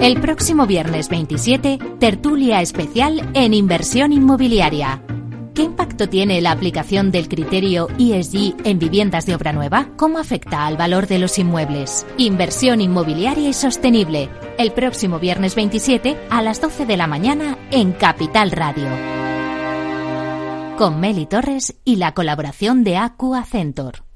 El 0.00 0.20
próximo 0.20 0.64
viernes 0.64 1.08
27, 1.08 1.78
tertulia 1.98 2.62
especial 2.62 3.32
en 3.34 3.52
inversión 3.52 4.12
inmobiliaria. 4.12 5.02
¿Qué 5.54 5.62
impacto 5.62 6.08
tiene 6.08 6.40
la 6.40 6.52
aplicación 6.52 7.10
del 7.10 7.28
criterio 7.28 7.88
ESG 7.98 8.54
en 8.64 8.78
viviendas 8.78 9.26
de 9.26 9.34
obra 9.34 9.52
nueva? 9.52 9.90
¿Cómo 9.96 10.18
afecta 10.18 10.66
al 10.66 10.76
valor 10.76 11.08
de 11.08 11.18
los 11.18 11.36
inmuebles? 11.40 12.06
Inversión 12.16 12.80
inmobiliaria 12.80 13.48
y 13.48 13.52
sostenible. 13.52 14.30
El 14.56 14.70
próximo 14.70 15.18
viernes 15.18 15.56
27 15.56 16.16
a 16.30 16.42
las 16.42 16.60
12 16.60 16.86
de 16.86 16.96
la 16.96 17.08
mañana 17.08 17.58
en 17.72 17.90
Capital 17.90 18.52
Radio. 18.52 18.86
Con 20.78 21.00
Meli 21.00 21.26
Torres 21.26 21.74
y 21.84 21.96
la 21.96 22.14
colaboración 22.14 22.84
de 22.84 22.98
Aqua 22.98 23.44
Centor. 23.44 24.07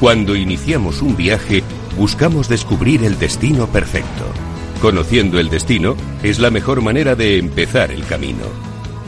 Cuando 0.00 0.34
iniciamos 0.34 1.02
un 1.02 1.14
viaje, 1.14 1.62
buscamos 1.94 2.48
descubrir 2.48 3.04
el 3.04 3.18
destino 3.18 3.66
perfecto. 3.66 4.24
Conociendo 4.80 5.38
el 5.38 5.50
destino 5.50 5.94
es 6.22 6.38
la 6.38 6.50
mejor 6.50 6.80
manera 6.80 7.14
de 7.14 7.36
empezar 7.36 7.90
el 7.90 8.06
camino. 8.06 8.46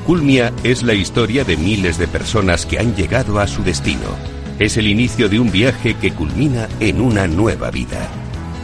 Culmia 0.04 0.52
es 0.64 0.82
la 0.82 0.92
historia 0.92 1.44
de 1.44 1.56
miles 1.56 1.96
de 1.96 2.08
personas 2.08 2.66
que 2.66 2.78
han 2.78 2.94
llegado 2.94 3.40
a 3.40 3.46
su 3.46 3.62
destino. 3.62 4.04
Es 4.58 4.76
el 4.76 4.86
inicio 4.86 5.30
de 5.30 5.40
un 5.40 5.50
viaje 5.50 5.94
que 5.94 6.12
culmina 6.12 6.68
en 6.78 7.00
una 7.00 7.26
nueva 7.26 7.70
vida. 7.70 8.10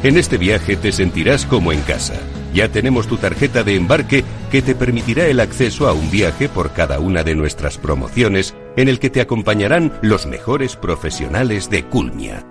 En 0.02 0.18
este 0.18 0.36
viaje 0.36 0.76
te 0.76 0.92
sentirás 0.92 1.46
como 1.46 1.72
en 1.72 1.80
casa. 1.80 2.20
Ya 2.52 2.68
tenemos 2.68 3.06
tu 3.06 3.16
tarjeta 3.16 3.62
de 3.62 3.74
embarque 3.74 4.22
que 4.50 4.60
te 4.60 4.74
permitirá 4.74 5.26
el 5.28 5.40
acceso 5.40 5.88
a 5.88 5.94
un 5.94 6.10
viaje 6.10 6.50
por 6.50 6.72
cada 6.74 7.00
una 7.00 7.24
de 7.24 7.34
nuestras 7.34 7.78
promociones 7.78 8.54
en 8.78 8.88
el 8.88 9.00
que 9.00 9.10
te 9.10 9.20
acompañarán 9.20 9.92
los 10.02 10.26
mejores 10.26 10.76
profesionales 10.76 11.68
de 11.68 11.84
Culmia. 11.84 12.46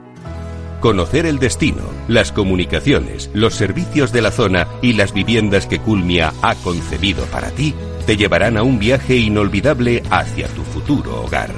Conocer 0.81 1.25
el 1.25 1.39
destino, 1.39 1.83
las 2.09 2.33
comunicaciones, 2.33 3.29
los 3.33 3.55
servicios 3.55 4.11
de 4.11 4.21
la 4.21 4.31
zona 4.31 4.67
y 4.81 4.91
las 4.91 5.13
viviendas 5.13 5.67
que 5.67 5.79
Culmia 5.79 6.33
ha 6.41 6.53
concebido 6.55 7.23
para 7.27 7.49
ti 7.51 7.73
te 8.05 8.17
llevarán 8.17 8.57
a 8.57 8.63
un 8.63 8.77
viaje 8.77 9.15
inolvidable 9.15 10.03
hacia 10.09 10.49
tu 10.49 10.63
futuro 10.63 11.23
hogar. 11.23 11.49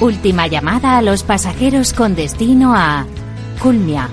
Última 0.00 0.46
llamada 0.46 0.96
a 0.96 1.02
los 1.02 1.24
pasajeros 1.24 1.92
con 1.92 2.14
destino 2.14 2.72
a 2.76 3.04
Culmia. 3.60 4.08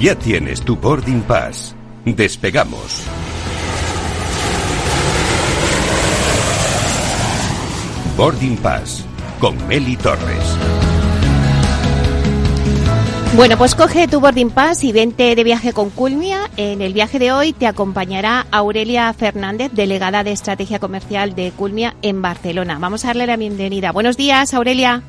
Ya 0.00 0.16
tienes 0.16 0.60
tu 0.62 0.74
boarding 0.74 1.22
pass. 1.22 1.76
Despegamos. 2.04 3.06
Boarding 8.16 8.56
Pass 8.56 9.06
con 9.38 9.54
Meli 9.68 9.94
Torres. 9.94 10.58
Bueno, 13.36 13.58
pues 13.58 13.74
coge 13.74 14.08
tu 14.08 14.20
boarding 14.20 14.48
pass 14.48 14.84
y 14.84 14.92
vente 14.92 15.34
de 15.34 15.44
viaje 15.44 15.74
con 15.74 15.90
Culmia. 15.90 16.38
En 16.56 16.80
el 16.80 16.94
viaje 16.94 17.18
de 17.18 17.32
hoy 17.32 17.52
te 17.52 17.66
acompañará 17.66 18.46
Aurelia 18.50 19.12
Fernández, 19.12 19.70
delegada 19.72 20.24
de 20.24 20.32
Estrategia 20.32 20.78
Comercial 20.78 21.34
de 21.34 21.50
Culmia 21.50 21.92
en 22.00 22.22
Barcelona. 22.22 22.78
Vamos 22.80 23.04
a 23.04 23.08
darle 23.08 23.26
la 23.26 23.36
bienvenida. 23.36 23.92
Buenos 23.92 24.16
días, 24.16 24.54
Aurelia. 24.54 25.02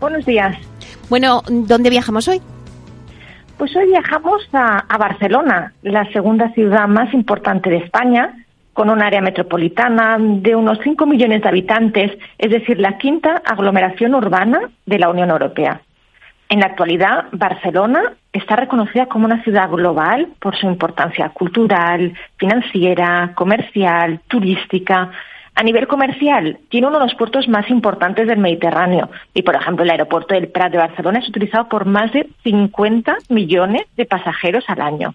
Buenos 0.00 0.26
días. 0.26 0.56
Bueno, 1.08 1.42
¿dónde 1.48 1.90
viajamos 1.90 2.26
hoy? 2.26 2.42
Pues 3.56 3.76
hoy 3.76 3.86
viajamos 3.86 4.42
a, 4.52 4.78
a 4.78 4.98
Barcelona, 4.98 5.74
la 5.82 6.10
segunda 6.12 6.52
ciudad 6.54 6.88
más 6.88 7.14
importante 7.14 7.70
de 7.70 7.76
España, 7.76 8.34
con 8.72 8.90
un 8.90 9.02
área 9.02 9.20
metropolitana 9.20 10.16
de 10.18 10.56
unos 10.56 10.78
5 10.82 11.06
millones 11.06 11.42
de 11.42 11.48
habitantes, 11.48 12.12
es 12.38 12.50
decir, 12.50 12.78
la 12.78 12.98
quinta 12.98 13.42
aglomeración 13.44 14.14
urbana 14.14 14.70
de 14.86 14.98
la 14.98 15.10
Unión 15.10 15.30
Europea. 15.30 15.82
En 16.48 16.60
la 16.60 16.66
actualidad, 16.66 17.26
Barcelona 17.32 18.12
está 18.32 18.56
reconocida 18.56 19.06
como 19.06 19.24
una 19.24 19.42
ciudad 19.42 19.70
global 19.70 20.28
por 20.38 20.54
su 20.54 20.66
importancia 20.66 21.30
cultural, 21.30 22.12
financiera, 22.36 23.32
comercial, 23.34 24.20
turística. 24.28 25.10
A 25.54 25.62
nivel 25.62 25.86
comercial, 25.86 26.58
tiene 26.68 26.88
uno 26.88 26.98
de 26.98 27.06
los 27.06 27.14
puertos 27.14 27.48
más 27.48 27.70
importantes 27.70 28.26
del 28.26 28.38
Mediterráneo 28.38 29.10
y, 29.32 29.42
por 29.42 29.54
ejemplo, 29.54 29.84
el 29.84 29.90
aeropuerto 29.90 30.34
del 30.34 30.48
Prat 30.48 30.72
de 30.72 30.78
Barcelona 30.78 31.20
es 31.20 31.28
utilizado 31.28 31.68
por 31.68 31.86
más 31.86 32.12
de 32.12 32.28
50 32.42 33.16
millones 33.28 33.86
de 33.96 34.04
pasajeros 34.04 34.64
al 34.68 34.80
año. 34.82 35.14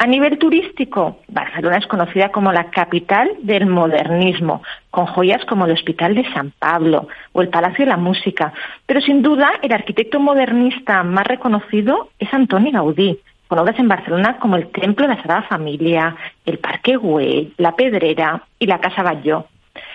A 0.00 0.06
nivel 0.06 0.38
turístico, 0.38 1.18
Barcelona 1.26 1.78
es 1.78 1.86
conocida 1.88 2.28
como 2.28 2.52
la 2.52 2.70
capital 2.70 3.32
del 3.42 3.66
modernismo, 3.66 4.62
con 4.92 5.06
joyas 5.06 5.44
como 5.44 5.66
el 5.66 5.72
Hospital 5.72 6.14
de 6.14 6.32
San 6.32 6.52
Pablo 6.56 7.08
o 7.32 7.42
el 7.42 7.48
Palacio 7.48 7.84
de 7.84 7.90
la 7.90 7.96
Música. 7.96 8.52
Pero 8.86 9.00
sin 9.00 9.22
duda, 9.22 9.50
el 9.60 9.72
arquitecto 9.72 10.20
modernista 10.20 11.02
más 11.02 11.26
reconocido 11.26 12.10
es 12.20 12.32
Antoni 12.32 12.70
Gaudí, 12.70 13.18
con 13.48 13.58
obras 13.58 13.76
en 13.80 13.88
Barcelona 13.88 14.38
como 14.38 14.54
el 14.54 14.68
Templo 14.68 15.08
de 15.08 15.14
la 15.14 15.20
Sagrada 15.20 15.42
Familia, 15.48 16.14
el 16.46 16.58
Parque 16.58 16.94
Güell, 16.94 17.54
la 17.56 17.74
Pedrera 17.74 18.44
y 18.60 18.66
la 18.66 18.78
Casa 18.78 19.02
Batlló. 19.02 19.46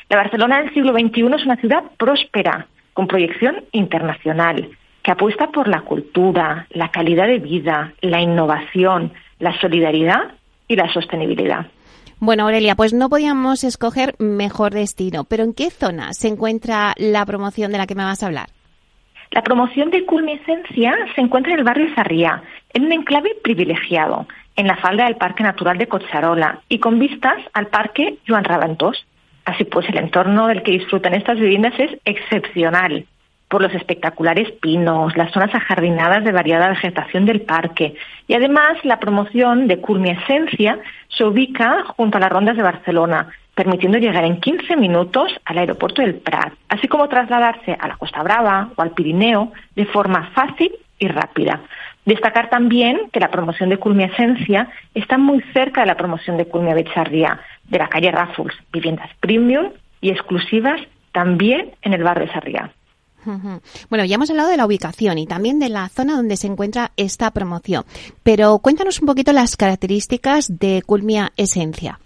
La 0.09 0.17
Barcelona 0.17 0.61
del 0.61 0.73
siglo 0.73 0.91
XXI 0.91 1.33
es 1.33 1.45
una 1.45 1.55
ciudad 1.55 1.83
próspera, 1.97 2.67
con 2.93 3.07
proyección 3.07 3.63
internacional, 3.71 4.69
que 5.01 5.11
apuesta 5.11 5.47
por 5.47 5.69
la 5.69 5.81
cultura, 5.81 6.67
la 6.71 6.89
calidad 6.89 7.27
de 7.27 7.39
vida, 7.39 7.93
la 8.01 8.19
innovación, 8.19 9.13
la 9.43 9.60
solidaridad 9.60 10.32
y 10.67 10.75
la 10.75 10.91
sostenibilidad. 10.91 11.67
Bueno, 12.19 12.43
Aurelia, 12.43 12.75
pues 12.75 12.93
no 12.93 13.10
podíamos 13.10 13.63
escoger 13.65 14.15
mejor 14.17 14.73
destino, 14.73 15.25
pero 15.25 15.43
¿en 15.43 15.53
qué 15.53 15.69
zona 15.69 16.13
se 16.13 16.29
encuentra 16.29 16.93
la 16.97 17.25
promoción 17.25 17.71
de 17.71 17.77
la 17.77 17.86
que 17.86 17.95
me 17.95 18.06
vas 18.06 18.23
a 18.23 18.27
hablar? 18.27 18.47
La 19.32 19.43
promoción 19.43 19.89
de 19.89 20.06
Culmiescencia 20.06 20.95
se 21.15 21.21
encuentra 21.21 21.53
en 21.53 21.60
el 21.60 21.65
barrio 21.65 21.93
Sarriá, 21.95 22.43
en 22.71 22.86
un 22.86 22.93
enclave 22.93 23.32
privilegiado, 23.43 24.25
en 24.56 24.67
la 24.67 24.77
falda 24.77 25.06
del 25.06 25.17
Parque 25.17 25.43
Natural 25.43 25.77
de 25.77 25.88
Cocharola 25.88 26.62
y 26.69 26.79
con 26.79 26.99
vistas 26.99 27.38
al 27.53 27.67
Parque 27.67 28.19
Joan 28.25 28.45
Raventós. 28.45 29.06
Así 29.43 29.65
pues, 29.65 29.89
el 29.89 29.97
entorno 29.97 30.47
del 30.47 30.63
que 30.63 30.71
disfrutan 30.71 31.15
estas 31.15 31.38
viviendas 31.38 31.73
es 31.77 31.91
excepcional 32.06 33.06
por 33.53 33.61
los 33.61 33.75
espectaculares 33.75 34.51
pinos, 34.53 35.15
las 35.15 35.31
zonas 35.31 35.53
ajardinadas 35.53 36.23
de 36.23 36.31
variada 36.31 36.69
vegetación 36.69 37.27
del 37.27 37.41
parque. 37.41 37.93
Y 38.27 38.33
además, 38.33 38.83
la 38.83 38.99
promoción 38.99 39.67
de 39.67 39.79
Esencia 40.05 40.79
se 41.07 41.23
ubica 41.23 41.83
junto 41.95 42.17
a 42.17 42.21
las 42.21 42.31
rondas 42.31 42.57
de 42.57 42.63
Barcelona, 42.63 43.27
permitiendo 43.53 43.99
llegar 43.99 44.25
en 44.25 44.39
15 44.39 44.75
minutos 44.75 45.31
al 45.45 45.59
aeropuerto 45.59 46.01
del 46.01 46.15
Prat, 46.15 46.51
así 46.67 46.87
como 46.87 47.07
trasladarse 47.07 47.77
a 47.79 47.89
la 47.89 47.97
Costa 47.97 48.23
Brava 48.23 48.71
o 48.75 48.81
al 48.81 48.89
Pirineo 48.89 49.51
de 49.75 49.85
forma 49.85 50.31
fácil 50.33 50.71
y 50.97 51.07
rápida. 51.07 51.61
Destacar 52.05 52.49
también 52.49 53.01
que 53.11 53.19
la 53.19 53.29
promoción 53.29 53.69
de 53.69 53.77
Esencia 54.05 54.69
está 54.95 55.19
muy 55.19 55.43
cerca 55.53 55.81
de 55.81 55.87
la 55.87 55.95
promoción 55.95 56.37
de 56.37 56.47
Culmia 56.47 56.73
Becharría, 56.73 57.39
de 57.65 57.77
la 57.77 57.87
calle 57.87 58.11
Raffles, 58.11 58.57
viviendas 58.71 59.11
premium 59.19 59.69
y 60.01 60.09
exclusivas 60.09 60.81
también 61.11 61.69
en 61.83 61.93
el 61.93 62.01
barrio 62.01 62.25
de 62.25 62.33
Sarriá. 62.33 62.71
Bueno, 63.89 64.05
ya 64.05 64.15
hemos 64.15 64.29
hablado 64.29 64.49
de 64.49 64.57
la 64.57 64.65
ubicación 64.65 65.17
y 65.17 65.27
también 65.27 65.59
de 65.59 65.69
la 65.69 65.89
zona 65.89 66.15
donde 66.15 66.38
se 66.38 66.47
encuentra 66.47 66.91
esta 66.97 67.31
promoción, 67.31 67.83
pero 68.23 68.59
cuéntanos 68.59 69.01
un 69.01 69.07
poquito 69.07 69.33
las 69.33 69.55
características 69.55 70.59
de 70.59 70.81
Culmia 70.86 71.31
Esencia. 71.38 71.99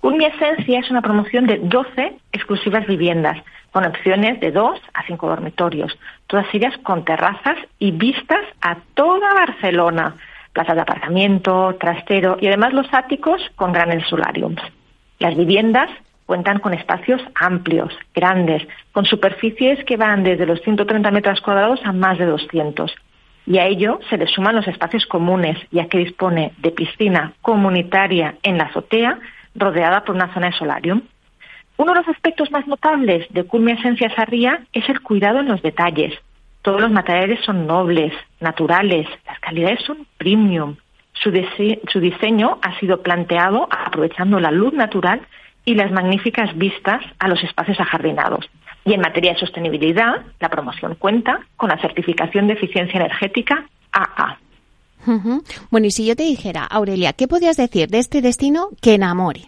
Culmia 0.00 0.28
Esencia 0.28 0.80
es 0.80 0.90
una 0.90 1.02
promoción 1.02 1.46
de 1.46 1.58
12 1.58 2.16
exclusivas 2.32 2.86
viviendas, 2.86 3.38
con 3.72 3.84
opciones 3.84 4.40
de 4.40 4.50
2 4.50 4.80
a 4.94 5.06
5 5.06 5.28
dormitorios, 5.28 5.98
todas 6.26 6.46
ellas 6.52 6.74
con 6.82 7.04
terrazas 7.04 7.56
y 7.78 7.90
vistas 7.90 8.44
a 8.60 8.76
toda 8.94 9.34
Barcelona, 9.34 10.16
plazas 10.52 10.76
de 10.76 10.82
aparcamiento, 10.82 11.76
trastero 11.78 12.38
y 12.40 12.46
además 12.46 12.72
los 12.72 12.86
áticos 12.92 13.40
con 13.56 13.72
grandes 13.72 14.06
solariums. 14.08 14.60
Las 15.18 15.36
viviendas 15.36 15.90
cuentan 16.28 16.58
con 16.58 16.74
espacios 16.74 17.22
amplios, 17.34 17.90
grandes, 18.14 18.62
con 18.92 19.06
superficies 19.06 19.82
que 19.86 19.96
van 19.96 20.22
desde 20.22 20.44
los 20.44 20.60
130 20.60 21.10
metros 21.10 21.40
cuadrados 21.40 21.80
a 21.84 21.92
más 21.92 22.18
de 22.18 22.26
200. 22.26 22.94
Y 23.46 23.56
a 23.56 23.64
ello 23.64 23.98
se 24.10 24.18
le 24.18 24.26
suman 24.26 24.54
los 24.54 24.68
espacios 24.68 25.06
comunes, 25.06 25.56
ya 25.70 25.86
que 25.86 25.96
dispone 25.96 26.52
de 26.58 26.70
piscina 26.70 27.32
comunitaria 27.40 28.34
en 28.42 28.58
la 28.58 28.64
azotea, 28.64 29.18
rodeada 29.54 30.04
por 30.04 30.16
una 30.16 30.30
zona 30.34 30.48
de 30.48 30.58
solarium. 30.58 31.00
Uno 31.78 31.92
de 31.94 32.00
los 32.00 32.08
aspectos 32.08 32.50
más 32.50 32.66
notables 32.66 33.26
de 33.30 33.44
Culmia 33.44 33.76
Esencia 33.76 34.14
Sarria 34.14 34.60
es 34.74 34.86
el 34.90 35.00
cuidado 35.00 35.40
en 35.40 35.48
los 35.48 35.62
detalles. 35.62 36.12
Todos 36.60 36.82
los 36.82 36.90
materiales 36.90 37.42
son 37.46 37.66
nobles, 37.66 38.12
naturales, 38.38 39.08
las 39.26 39.40
calidades 39.40 39.80
son 39.86 40.06
premium. 40.18 40.76
Su, 41.14 41.32
su 41.90 42.00
diseño 42.00 42.58
ha 42.60 42.78
sido 42.80 43.00
planteado 43.00 43.66
aprovechando 43.70 44.38
la 44.38 44.50
luz 44.50 44.74
natural 44.74 45.22
y 45.68 45.74
las 45.74 45.92
magníficas 45.92 46.56
vistas 46.56 47.02
a 47.18 47.28
los 47.28 47.44
espacios 47.44 47.78
ajardinados. 47.78 48.48
Y 48.86 48.94
en 48.94 49.02
materia 49.02 49.34
de 49.34 49.38
sostenibilidad, 49.38 50.24
la 50.40 50.48
promoción 50.48 50.94
cuenta 50.94 51.40
con 51.58 51.68
la 51.68 51.78
certificación 51.78 52.46
de 52.46 52.54
eficiencia 52.54 52.98
energética 52.98 53.68
AA. 53.92 54.38
Bueno, 55.70 55.86
y 55.86 55.90
si 55.90 56.06
yo 56.06 56.16
te 56.16 56.22
dijera, 56.22 56.64
Aurelia, 56.64 57.12
¿qué 57.12 57.28
podrías 57.28 57.58
decir 57.58 57.88
de 57.88 57.98
este 57.98 58.22
destino 58.22 58.70
que 58.80 58.94
enamore? 58.94 59.42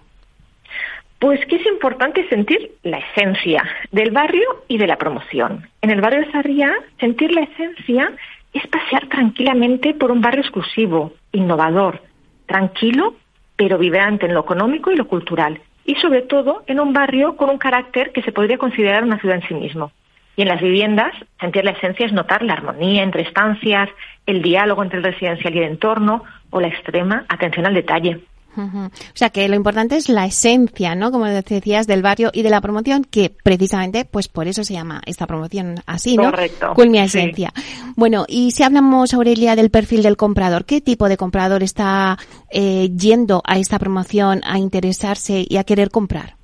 Pues 1.18 1.40
que 1.46 1.56
es 1.56 1.66
importante 1.66 2.28
sentir 2.28 2.72
la 2.82 2.98
esencia 2.98 3.64
del 3.90 4.10
barrio 4.10 4.64
y 4.68 4.76
de 4.76 4.86
la 4.86 4.96
promoción. 4.96 5.70
En 5.80 5.88
el 5.88 6.02
barrio 6.02 6.20
de 6.20 6.32
Sarriá, 6.32 6.74
sentir 6.98 7.32
la 7.32 7.42
esencia 7.42 8.12
es 8.52 8.66
pasear 8.66 9.08
tranquilamente 9.08 9.94
por 9.94 10.10
un 10.10 10.20
barrio 10.20 10.42
exclusivo, 10.42 11.14
innovador, 11.32 12.02
tranquilo, 12.44 13.14
pero 13.56 13.78
vibrante 13.78 14.26
en 14.26 14.34
lo 14.34 14.40
económico 14.40 14.90
y 14.90 14.96
lo 14.96 15.08
cultural 15.08 15.60
y 15.90 15.96
sobre 15.96 16.22
todo 16.22 16.62
en 16.68 16.78
un 16.78 16.92
barrio 16.92 17.36
con 17.36 17.50
un 17.50 17.58
carácter 17.58 18.12
que 18.12 18.22
se 18.22 18.30
podría 18.30 18.58
considerar 18.58 19.02
una 19.02 19.18
ciudad 19.18 19.38
en 19.38 19.48
sí 19.48 19.54
mismo. 19.54 19.90
Y 20.36 20.42
en 20.42 20.48
las 20.48 20.60
viviendas, 20.60 21.12
sentir 21.40 21.64
la 21.64 21.72
esencia 21.72 22.06
es 22.06 22.12
notar 22.12 22.44
la 22.44 22.52
armonía 22.52 23.02
entre 23.02 23.22
estancias, 23.22 23.88
el 24.24 24.40
diálogo 24.40 24.84
entre 24.84 24.98
el 24.98 25.04
residencial 25.04 25.52
y 25.52 25.58
el 25.58 25.64
entorno 25.64 26.22
o 26.50 26.60
la 26.60 26.68
extrema 26.68 27.24
atención 27.28 27.66
al 27.66 27.74
detalle. 27.74 28.20
O 28.56 28.90
sea 29.14 29.30
que 29.30 29.48
lo 29.48 29.54
importante 29.54 29.96
es 29.96 30.08
la 30.08 30.26
esencia, 30.26 30.94
¿no? 30.94 31.10
Como 31.10 31.26
decías, 31.26 31.86
del 31.86 32.02
barrio 32.02 32.30
y 32.32 32.42
de 32.42 32.50
la 32.50 32.60
promoción, 32.60 33.04
que 33.04 33.30
precisamente, 33.30 34.04
pues 34.04 34.28
por 34.28 34.48
eso 34.48 34.64
se 34.64 34.74
llama 34.74 35.00
esta 35.06 35.26
promoción 35.26 35.76
así, 35.86 36.16
¿no? 36.16 36.30
Correcto. 36.30 36.72
Culmia 36.74 37.04
Esencia. 37.04 37.52
Bueno, 37.96 38.24
y 38.28 38.50
si 38.52 38.62
hablamos, 38.62 39.14
Aurelia, 39.14 39.56
del 39.56 39.70
perfil 39.70 40.02
del 40.02 40.16
comprador, 40.16 40.64
¿qué 40.64 40.80
tipo 40.80 41.08
de 41.08 41.16
comprador 41.16 41.62
está 41.62 42.18
eh, 42.50 42.90
yendo 42.96 43.42
a 43.44 43.58
esta 43.58 43.78
promoción 43.78 44.40
a 44.44 44.58
interesarse 44.58 45.44
y 45.48 45.56
a 45.56 45.64
querer 45.64 45.90
comprar? 45.90 46.34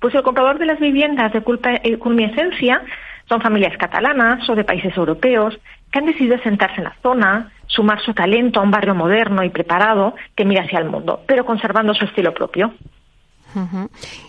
Pues 0.00 0.14
el 0.14 0.22
comprador 0.22 0.58
de 0.58 0.66
las 0.66 0.80
viviendas 0.80 1.32
de 1.32 1.38
eh, 1.38 1.98
Culmia 1.98 2.26
Esencia 2.26 2.82
son 3.28 3.40
familias 3.40 3.76
catalanas 3.78 4.48
o 4.48 4.54
de 4.54 4.64
países 4.64 4.96
europeos 4.96 5.58
que 5.90 5.98
han 5.98 6.06
decidido 6.06 6.38
sentarse 6.38 6.78
en 6.78 6.84
la 6.84 6.96
zona, 7.02 7.52
sumar 7.74 8.00
su 8.02 8.12
talento 8.12 8.60
a 8.60 8.62
un 8.62 8.70
barrio 8.70 8.94
moderno 8.94 9.42
y 9.42 9.50
preparado 9.50 10.14
que 10.36 10.44
mira 10.44 10.62
hacia 10.62 10.78
el 10.78 10.88
mundo, 10.88 11.20
pero 11.26 11.44
conservando 11.44 11.94
su 11.94 12.04
estilo 12.04 12.32
propio. 12.32 12.72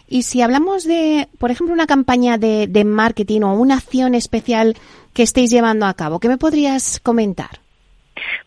Y 0.07 0.23
si 0.23 0.41
hablamos 0.41 0.85
de, 0.85 1.27
por 1.39 1.49
ejemplo, 1.49 1.73
una 1.73 1.87
campaña 1.87 2.37
de, 2.37 2.67
de, 2.67 2.83
marketing 2.83 3.41
o 3.43 3.53
una 3.53 3.75
acción 3.75 4.15
especial 4.15 4.75
que 5.13 5.23
estéis 5.23 5.49
llevando 5.49 5.85
a 5.85 5.93
cabo, 5.93 6.19
¿qué 6.19 6.27
me 6.27 6.37
podrías 6.37 6.99
comentar? 6.99 7.63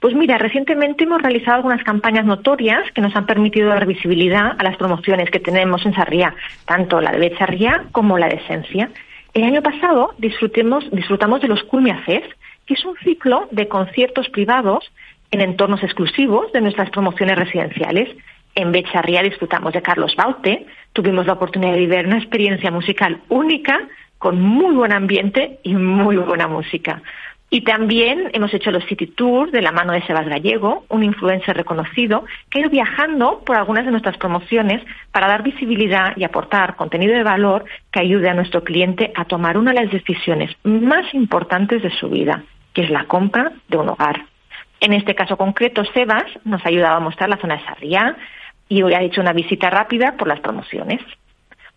Pues 0.01 0.15
mira, 0.15 0.39
recientemente 0.39 1.05
hemos 1.05 1.23
realizado 1.23 1.57
algunas 1.57 1.83
campañas 1.83 2.25
notorias 2.25 2.91
que 2.93 3.01
nos 3.01 3.17
han 3.17 3.27
permitido 3.27 3.69
dar 3.69 3.87
visibilidad 3.87 4.53
a 4.59 4.63
las 4.63 4.77
promociones 4.77 5.31
que 5.31 5.41
tenemos 5.41 5.85
en 5.87 5.95
Sarriá, 5.95 6.35
tanto 6.67 7.01
la 7.01 7.11
de 7.11 7.19
Becharriá 7.19 7.87
como 7.93 8.19
la 8.19 8.29
de 8.29 8.37
Esencia. 8.37 8.91
El 9.35 9.45
año 9.45 9.63
pasado 9.63 10.15
disfrutamos 10.19 10.91
de 10.91 11.49
los 11.49 11.63
Culmia 11.65 11.99
Fest, 12.07 12.31
que 12.67 12.75
es 12.75 12.85
un 12.85 12.97
ciclo 12.97 13.49
de 13.51 13.69
conciertos 13.69 14.29
privados 14.29 14.91
en 15.31 15.41
entornos 15.41 15.83
exclusivos 15.83 16.53
de 16.53 16.61
nuestras 16.61 16.91
promociones 16.91 17.37
residenciales. 17.37 18.09
En 18.55 18.73
Becharría 18.73 19.23
disfrutamos 19.23 19.73
de 19.73 19.83
Carlos 19.83 20.15
Baute, 20.17 20.67
tuvimos 20.93 21.27
la 21.27 21.35
oportunidad 21.35 21.73
de 21.73 21.81
vivir 21.81 22.07
una 22.07 22.19
experiencia 22.19 22.71
musical 22.71 23.21
única, 23.29 23.81
con 24.19 24.41
muy 24.41 24.75
buen 24.75 24.93
ambiente 24.93 25.59
y 25.63 25.75
muy 25.75 26.17
buena 26.17 26.49
música. 26.49 27.03
Y 27.49 27.61
también 27.61 28.31
hemos 28.33 28.53
hecho 28.55 28.73
los 28.73 28.85
City 28.87 29.07
Tours 29.07 29.53
de 29.53 29.63
la 29.63 29.71
mano 29.71 29.93
de 29.93 30.03
Sebas 30.03 30.27
Gallego, 30.27 30.85
un 30.89 31.05
influencer 31.05 31.57
reconocido, 31.57 32.25
que 32.51 32.59
ha 32.59 32.63
ido 32.63 32.71
viajando 32.71 33.43
por 33.47 33.57
algunas 33.57 33.85
de 33.85 33.93
nuestras 33.93 34.17
promociones 34.17 34.83
para 35.13 35.29
dar 35.29 35.45
visibilidad 35.45 36.17
y 36.17 36.25
aportar 36.25 36.75
contenido 36.75 37.15
de 37.15 37.23
valor 37.23 37.65
que 37.93 38.01
ayude 38.01 38.29
a 38.29 38.35
nuestro 38.35 38.65
cliente 38.65 39.13
a 39.15 39.27
tomar 39.27 39.59
una 39.59 39.73
de 39.73 39.83
las 39.83 39.93
decisiones 39.93 40.57
más 40.65 41.15
importantes 41.15 41.83
de 41.83 41.91
su 41.91 42.09
vida, 42.09 42.43
que 42.77 42.83
es 42.83 42.91
la 42.91 43.07
compra 43.07 43.53
de 43.69 43.79
un 43.79 43.89
hogar. 43.89 44.27
En 44.81 44.93
este 44.93 45.15
caso 45.15 45.39
concreto, 45.39 45.83
Sebas 45.95 46.27
nos 46.45 46.63
ha 46.63 46.69
ayudado 46.69 46.99
a 46.99 47.01
mostrar 47.01 47.31
la 47.31 47.39
zona 47.39 47.57
de 47.57 47.65
Sarriá 47.65 48.15
y 48.69 48.83
hoy 48.83 48.93
ha 48.93 49.01
hecho 49.01 49.23
una 49.23 49.33
visita 49.33 49.71
rápida 49.71 50.19
por 50.19 50.29
las 50.29 50.41
promociones. 50.41 51.01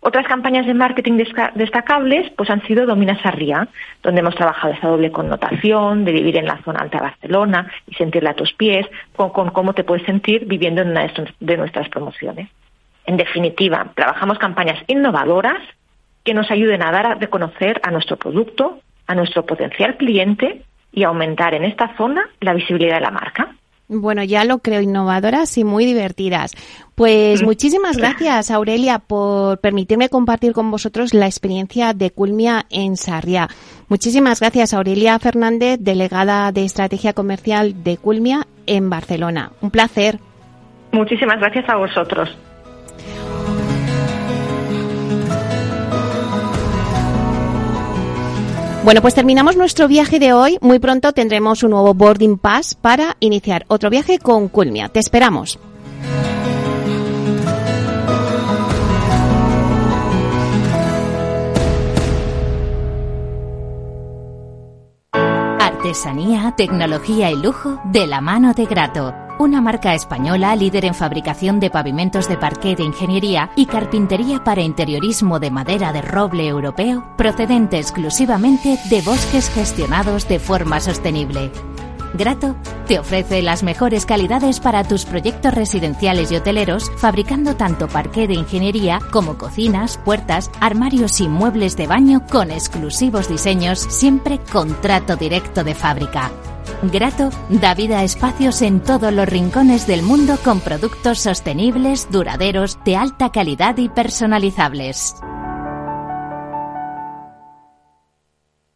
Otras 0.00 0.26
campañas 0.26 0.66
de 0.66 0.74
marketing 0.74 1.16
destacables 1.54 2.30
pues 2.36 2.50
han 2.50 2.60
sido 2.66 2.84
Domina 2.84 3.18
Sarriá, 3.22 3.66
donde 4.02 4.20
hemos 4.20 4.34
trabajado 4.34 4.74
esa 4.74 4.88
doble 4.88 5.10
connotación 5.10 6.04
de 6.04 6.12
vivir 6.12 6.36
en 6.36 6.44
la 6.44 6.62
zona 6.64 6.80
alta 6.80 6.98
de 6.98 7.04
Barcelona 7.04 7.72
y 7.86 7.94
sentirla 7.94 8.32
a 8.32 8.34
tus 8.34 8.52
pies, 8.52 8.86
con, 9.16 9.30
con 9.30 9.48
cómo 9.52 9.72
te 9.72 9.84
puedes 9.84 10.04
sentir 10.04 10.44
viviendo 10.44 10.82
en 10.82 10.90
una 10.90 11.10
de 11.40 11.56
nuestras 11.56 11.88
promociones. 11.88 12.50
En 13.06 13.16
definitiva, 13.16 13.86
trabajamos 13.94 14.38
campañas 14.38 14.78
innovadoras 14.86 15.62
que 16.24 16.34
nos 16.34 16.50
ayuden 16.50 16.82
a 16.82 16.92
dar 16.92 17.06
a 17.06 17.14
reconocer 17.14 17.80
a 17.84 17.90
nuestro 17.90 18.18
producto, 18.18 18.80
a 19.06 19.14
nuestro 19.14 19.46
potencial 19.46 19.96
cliente 19.96 20.66
y 20.92 21.04
aumentar 21.04 21.54
en 21.54 21.64
esta 21.64 21.96
zona 21.96 22.22
la 22.40 22.54
visibilidad 22.54 22.96
de 22.96 23.00
la 23.00 23.10
marca. 23.10 23.54
Bueno, 23.92 24.22
ya 24.22 24.44
lo 24.44 24.58
creo, 24.58 24.80
innovadoras 24.80 25.58
y 25.58 25.64
muy 25.64 25.84
divertidas. 25.84 26.52
Pues 26.94 27.42
muchísimas 27.42 27.96
gracias, 27.96 28.52
Aurelia, 28.52 29.00
por 29.00 29.58
permitirme 29.58 30.08
compartir 30.08 30.52
con 30.52 30.70
vosotros 30.70 31.12
la 31.12 31.26
experiencia 31.26 31.92
de 31.92 32.12
Culmia 32.12 32.66
en 32.70 32.96
Sarriá. 32.96 33.48
Muchísimas 33.88 34.38
gracias, 34.38 34.74
Aurelia 34.74 35.18
Fernández, 35.18 35.78
delegada 35.80 36.52
de 36.52 36.64
Estrategia 36.64 37.14
Comercial 37.14 37.82
de 37.82 37.96
Culmia 37.96 38.46
en 38.66 38.90
Barcelona. 38.90 39.50
Un 39.60 39.72
placer. 39.72 40.20
Muchísimas 40.92 41.40
gracias 41.40 41.68
a 41.68 41.74
vosotros. 41.74 42.38
Bueno, 48.82 49.02
pues 49.02 49.14
terminamos 49.14 49.56
nuestro 49.56 49.88
viaje 49.88 50.18
de 50.18 50.32
hoy. 50.32 50.56
Muy 50.62 50.78
pronto 50.78 51.12
tendremos 51.12 51.62
un 51.62 51.72
nuevo 51.72 51.92
boarding 51.92 52.38
pass 52.38 52.74
para 52.74 53.16
iniciar 53.20 53.66
otro 53.68 53.90
viaje 53.90 54.18
con 54.18 54.48
Culmia. 54.48 54.88
Te 54.88 55.00
esperamos. 55.00 55.58
Artesanía, 65.12 66.54
tecnología 66.56 67.30
y 67.30 67.36
lujo 67.36 67.80
de 67.84 68.06
la 68.06 68.22
mano 68.22 68.54
de 68.54 68.64
Grato 68.64 69.29
una 69.40 69.62
marca 69.62 69.94
española 69.94 70.54
líder 70.54 70.84
en 70.84 70.94
fabricación 70.94 71.60
de 71.60 71.70
pavimentos 71.70 72.28
de 72.28 72.36
parqué 72.36 72.76
de 72.76 72.82
ingeniería 72.82 73.50
y 73.56 73.64
carpintería 73.64 74.44
para 74.44 74.60
interiorismo 74.60 75.40
de 75.40 75.50
madera 75.50 75.94
de 75.94 76.02
roble 76.02 76.46
europeo, 76.46 77.02
procedente 77.16 77.78
exclusivamente 77.78 78.78
de 78.90 79.00
bosques 79.00 79.48
gestionados 79.48 80.28
de 80.28 80.38
forma 80.38 80.78
sostenible. 80.80 81.50
Grato 82.12 82.54
te 82.86 82.98
ofrece 82.98 83.40
las 83.40 83.62
mejores 83.62 84.04
calidades 84.04 84.60
para 84.60 84.84
tus 84.84 85.06
proyectos 85.06 85.54
residenciales 85.54 86.30
y 86.30 86.36
hoteleros, 86.36 86.90
fabricando 86.98 87.56
tanto 87.56 87.88
parqué 87.88 88.26
de 88.26 88.34
ingeniería 88.34 88.98
como 89.10 89.38
cocinas, 89.38 89.96
puertas, 90.04 90.50
armarios 90.60 91.18
y 91.20 91.28
muebles 91.28 91.78
de 91.78 91.86
baño 91.86 92.26
con 92.30 92.50
exclusivos 92.50 93.28
diseños, 93.28 93.78
siempre 93.78 94.38
con 94.52 94.78
trato 94.82 95.16
directo 95.16 95.64
de 95.64 95.74
fábrica. 95.74 96.30
Grato 96.82 97.30
da 97.48 97.74
vida 97.74 97.98
a 97.98 98.04
espacios 98.04 98.62
en 98.62 98.80
todos 98.80 99.12
los 99.12 99.28
rincones 99.28 99.86
del 99.86 100.02
mundo 100.02 100.38
con 100.44 100.60
productos 100.60 101.18
sostenibles, 101.18 102.08
duraderos, 102.10 102.78
de 102.84 102.96
alta 102.96 103.30
calidad 103.32 103.76
y 103.78 103.88
personalizables. 103.88 105.14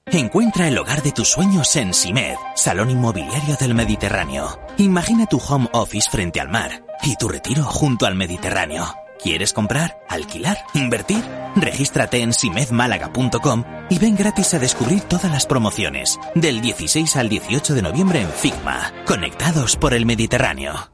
Encuentra 0.07 0.69
el 0.69 0.79
hogar 0.79 1.03
de 1.03 1.13
tus 1.13 1.29
sueños 1.29 1.75
en 1.77 1.93
Simed, 1.93 2.37
Salón 2.55 2.91
Inmobiliario 2.91 3.57
del 3.57 3.75
Mediterráneo. 3.75 4.61
Imagina 4.79 5.27
tu 5.27 5.39
home 5.39 5.69
office 5.73 6.09
frente 6.09 6.41
al 6.41 6.51
mar 6.51 6.85
y 7.03 7.17
tu 7.17 7.29
retiro 7.29 7.65
junto 7.65 8.07
al 8.07 8.15
Mediterráneo. 8.15 9.04
¿Quieres 9.25 9.55
comprar, 9.55 10.05
alquilar, 10.07 10.59
invertir? 10.75 11.25
Regístrate 11.57 12.21
en 12.21 12.35
simedmálaga.com 12.35 13.65
y 13.89 13.99
ven 13.99 14.17
gratis 14.17 14.53
a 14.53 14.59
descubrir 14.59 15.01
todas 15.01 15.33
las 15.33 15.47
promociones 15.47 16.21
del 16.35 16.61
16 16.61 17.17
al 17.17 17.31
18 17.31 17.73
de 17.73 17.81
noviembre 17.81 18.21
en 18.21 18.29
Figma, 18.29 18.93
conectados 19.07 19.79
por 19.79 19.95
el 19.95 20.05
Mediterráneo. 20.05 20.94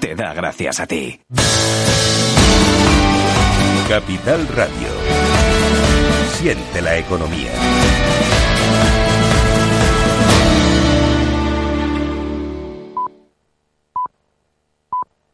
Te 0.00 0.14
da 0.14 0.34
gracias 0.34 0.80
a 0.80 0.86
ti. 0.86 1.20
Capital 3.88 4.46
Radio. 4.48 4.88
Siente 6.38 6.80
la 6.80 6.98
economía. 6.98 7.50